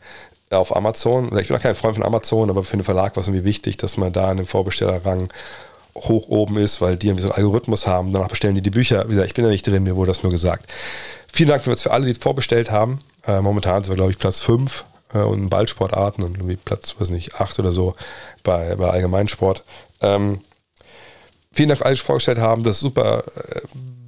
[0.49, 1.37] auf Amazon.
[1.37, 3.77] Ich bin auch kein Freund von Amazon, aber für den Verlag war es irgendwie wichtig,
[3.77, 5.31] dass man da in dem Vorbestellerrang
[5.95, 8.13] hoch oben ist, weil die irgendwie so einen Algorithmus haben.
[8.13, 9.05] Danach bestellen die die Bücher.
[9.05, 10.71] Wie gesagt, ich bin da nicht drin, mir wurde das nur gesagt.
[11.31, 12.99] Vielen Dank für, für alle, die vorbestellt haben.
[13.27, 17.09] Äh, momentan sind wir, glaube ich, Platz 5 äh, und Ballsportarten und irgendwie Platz, weiß
[17.09, 17.95] nicht, 8 oder so
[18.43, 19.63] bei, bei Allgemeinsport.
[20.01, 20.41] Ähm,
[21.59, 22.63] Vielen Dank für alles, vorgestellt haben.
[22.63, 23.59] Das ist super, äh,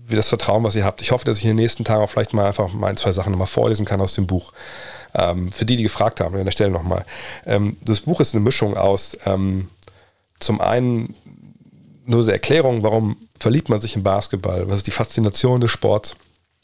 [0.08, 1.02] wie das Vertrauen, was ihr habt.
[1.02, 3.12] Ich hoffe, dass ich in den nächsten Tagen auch vielleicht mal einfach mal ein, zwei
[3.12, 4.54] Sachen nochmal vorlesen kann aus dem Buch.
[5.14, 7.04] Ähm, für die, die gefragt haben, an der Stelle nochmal.
[7.45, 9.68] Ähm, das Buch ist eine Mischung aus ähm,
[10.39, 11.14] zum einen
[12.06, 16.16] nur so Erklärung, warum verliebt man sich in Basketball, was ist die Faszination des Sports.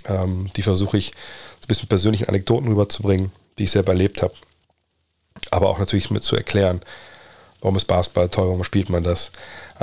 [0.05, 4.35] Ähm, die versuche ich so ein bisschen persönlichen Anekdoten rüberzubringen, die ich selber erlebt habe.
[5.51, 6.79] Aber auch natürlich mit zu erklären,
[7.62, 9.32] warum ist Basketball toll, warum spielt man das.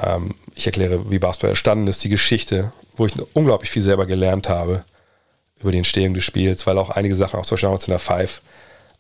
[0.01, 4.49] Ähm, ich erkläre, wie Basketball entstanden ist, die Geschichte, wo ich unglaublich viel selber gelernt
[4.49, 4.85] habe
[5.61, 8.41] über die Entstehung des Spiels, weil auch einige Sachen, auch zum Beispiel in der Five,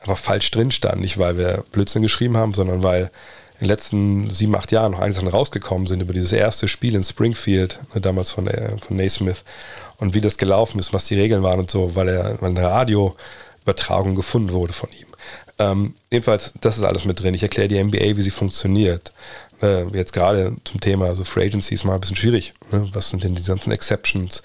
[0.00, 1.00] einfach falsch drin standen.
[1.00, 3.10] Nicht, weil wir Blödsinn geschrieben haben, sondern weil
[3.54, 6.94] in den letzten sieben, acht Jahren noch einige Sachen rausgekommen sind über dieses erste Spiel
[6.94, 9.42] in Springfield, ne, damals von, äh, von Naismith,
[9.98, 12.62] und wie das gelaufen ist, was die Regeln waren und so, weil, er, weil eine
[12.62, 15.06] Radioübertragung gefunden wurde von ihm.
[15.58, 17.34] Ähm, jedenfalls, das ist alles mit drin.
[17.34, 19.12] Ich erkläre die NBA, wie sie funktioniert
[19.64, 22.54] äh, jetzt gerade zum Thema also Free Agency ist mal ein bisschen schwierig.
[22.70, 22.88] Ne?
[22.92, 24.42] Was sind denn die ganzen Exceptions?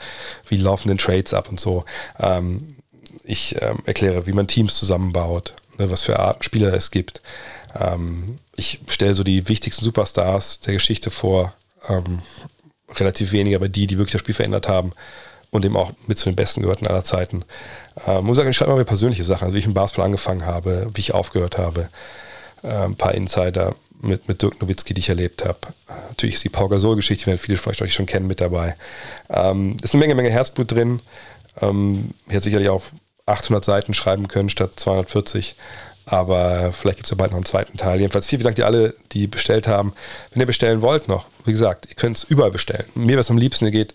[0.47, 1.86] Wie laufen denn Trades ab und so?
[2.20, 2.76] Ähm,
[3.24, 5.89] ich ähm, erkläre, wie man Teams zusammenbaut, ne?
[5.89, 7.22] was für Arten Spieler es gibt.
[7.76, 11.53] Ähm, ich stelle so die wichtigsten Superstars der Geschichte vor.
[11.88, 12.20] Ähm,
[12.95, 14.93] relativ wenige, aber die, die wirklich das Spiel verändert haben
[15.52, 17.43] und eben auch mit zu den Besten gehörten aller Zeiten.
[18.08, 20.89] Ähm, muss sagen, ich schreibe mal persönliche Sachen, also wie ich im Basketball angefangen habe,
[20.93, 21.89] wie ich aufgehört habe,
[22.64, 25.60] äh, ein paar Insider mit, mit Dirk Nowitzki, die ich erlebt habe.
[26.10, 28.76] Natürlich ist die Pau Gasol-Geschichte, die werden viele von euch schon kennen, mit dabei.
[29.30, 31.02] Ähm, ist eine Menge, Menge Herzblut drin.
[31.62, 32.84] Ähm, ich hätte sicherlich auch
[33.26, 35.56] 800 Seiten schreiben können statt 240.
[36.06, 38.00] Aber vielleicht gibt es ja bald noch einen zweiten Teil.
[38.00, 39.93] Jedenfalls vielen Dank dir alle, die bestellt haben.
[40.32, 42.86] Wenn ihr bestellen wollt noch, wie gesagt, ihr könnt es überall bestellen.
[42.95, 43.93] Mir es am liebsten, ihr geht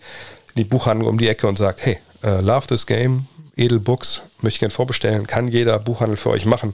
[0.55, 4.59] die Buchhandlung um die Ecke und sagt, hey, uh, love this game, Edelbooks, möchte ich
[4.59, 6.73] gerne vorbestellen, kann jeder Buchhandel für euch machen.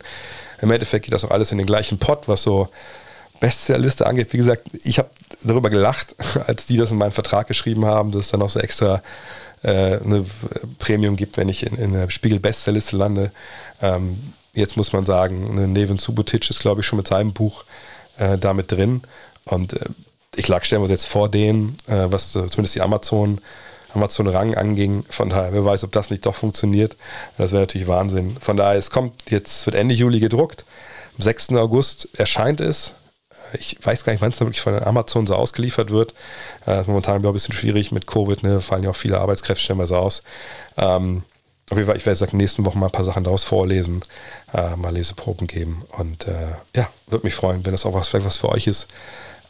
[0.61, 2.69] Im Endeffekt geht das auch alles in den gleichen Pot, was so
[3.39, 4.31] Bestsellerliste angeht.
[4.33, 5.09] Wie gesagt, ich habe
[5.43, 6.15] darüber gelacht,
[6.47, 9.01] als die das in meinen Vertrag geschrieben haben, dass es dann noch so extra
[9.63, 10.25] äh, eine
[10.79, 13.31] Premium gibt, wenn ich in, in der Spiegel-Bestsellerliste lande.
[13.81, 17.63] Ähm, jetzt muss man sagen, Neven Subotic ist, glaube ich, schon mit seinem Buch
[18.17, 19.01] äh, damit drin.
[19.45, 19.85] Und äh,
[20.35, 23.41] ich lag stellenweise jetzt vor denen, äh, was zumindest die Amazon,
[23.93, 25.03] Amazon Rang anging.
[25.09, 26.95] Von daher, wer weiß, ob das nicht doch funktioniert.
[27.37, 28.37] Das wäre natürlich Wahnsinn.
[28.39, 30.65] Von daher, es kommt jetzt, wird Ende Juli gedruckt.
[31.17, 31.51] Am 6.
[31.53, 32.93] August erscheint es
[33.53, 36.13] ich weiß gar nicht, wann es dann wirklich von Amazon so ausgeliefert wird.
[36.65, 38.61] Äh, momentan ein bisschen schwierig mit Covid, ne?
[38.61, 40.23] fallen ja auch viele Arbeitskräfte stellenweise aus.
[40.77, 41.23] Ähm,
[41.69, 44.01] auf jeden Fall, ich werde seit nächsten Wochen mal ein paar Sachen daraus vorlesen,
[44.53, 46.33] äh, mal Leseproben geben und äh,
[46.75, 48.87] ja, würde mich freuen, wenn das auch was, vielleicht was für euch ist.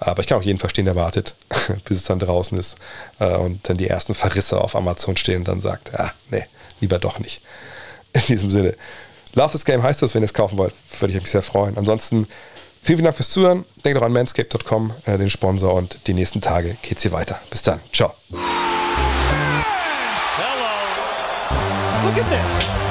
[0.03, 1.35] Aber ich kann auch jeden verstehen, der wartet,
[1.85, 2.75] bis es dann draußen ist
[3.19, 6.43] äh, und dann die ersten Verrisse auf Amazon stehen und dann sagt, ja, nee,
[6.79, 7.43] lieber doch nicht.
[8.13, 8.75] In diesem Sinne.
[9.33, 11.77] Love this Game heißt das, wenn ihr es kaufen wollt, würde ich mich sehr freuen.
[11.77, 12.25] Ansonsten
[12.81, 13.63] vielen, vielen Dank fürs Zuhören.
[13.85, 17.39] Denkt auch an manscape.com, äh, den Sponsor und die nächsten Tage geht's hier weiter.
[17.51, 17.79] Bis dann.
[17.93, 18.13] Ciao.
[18.31, 18.41] Hello.
[22.03, 22.90] Look at this.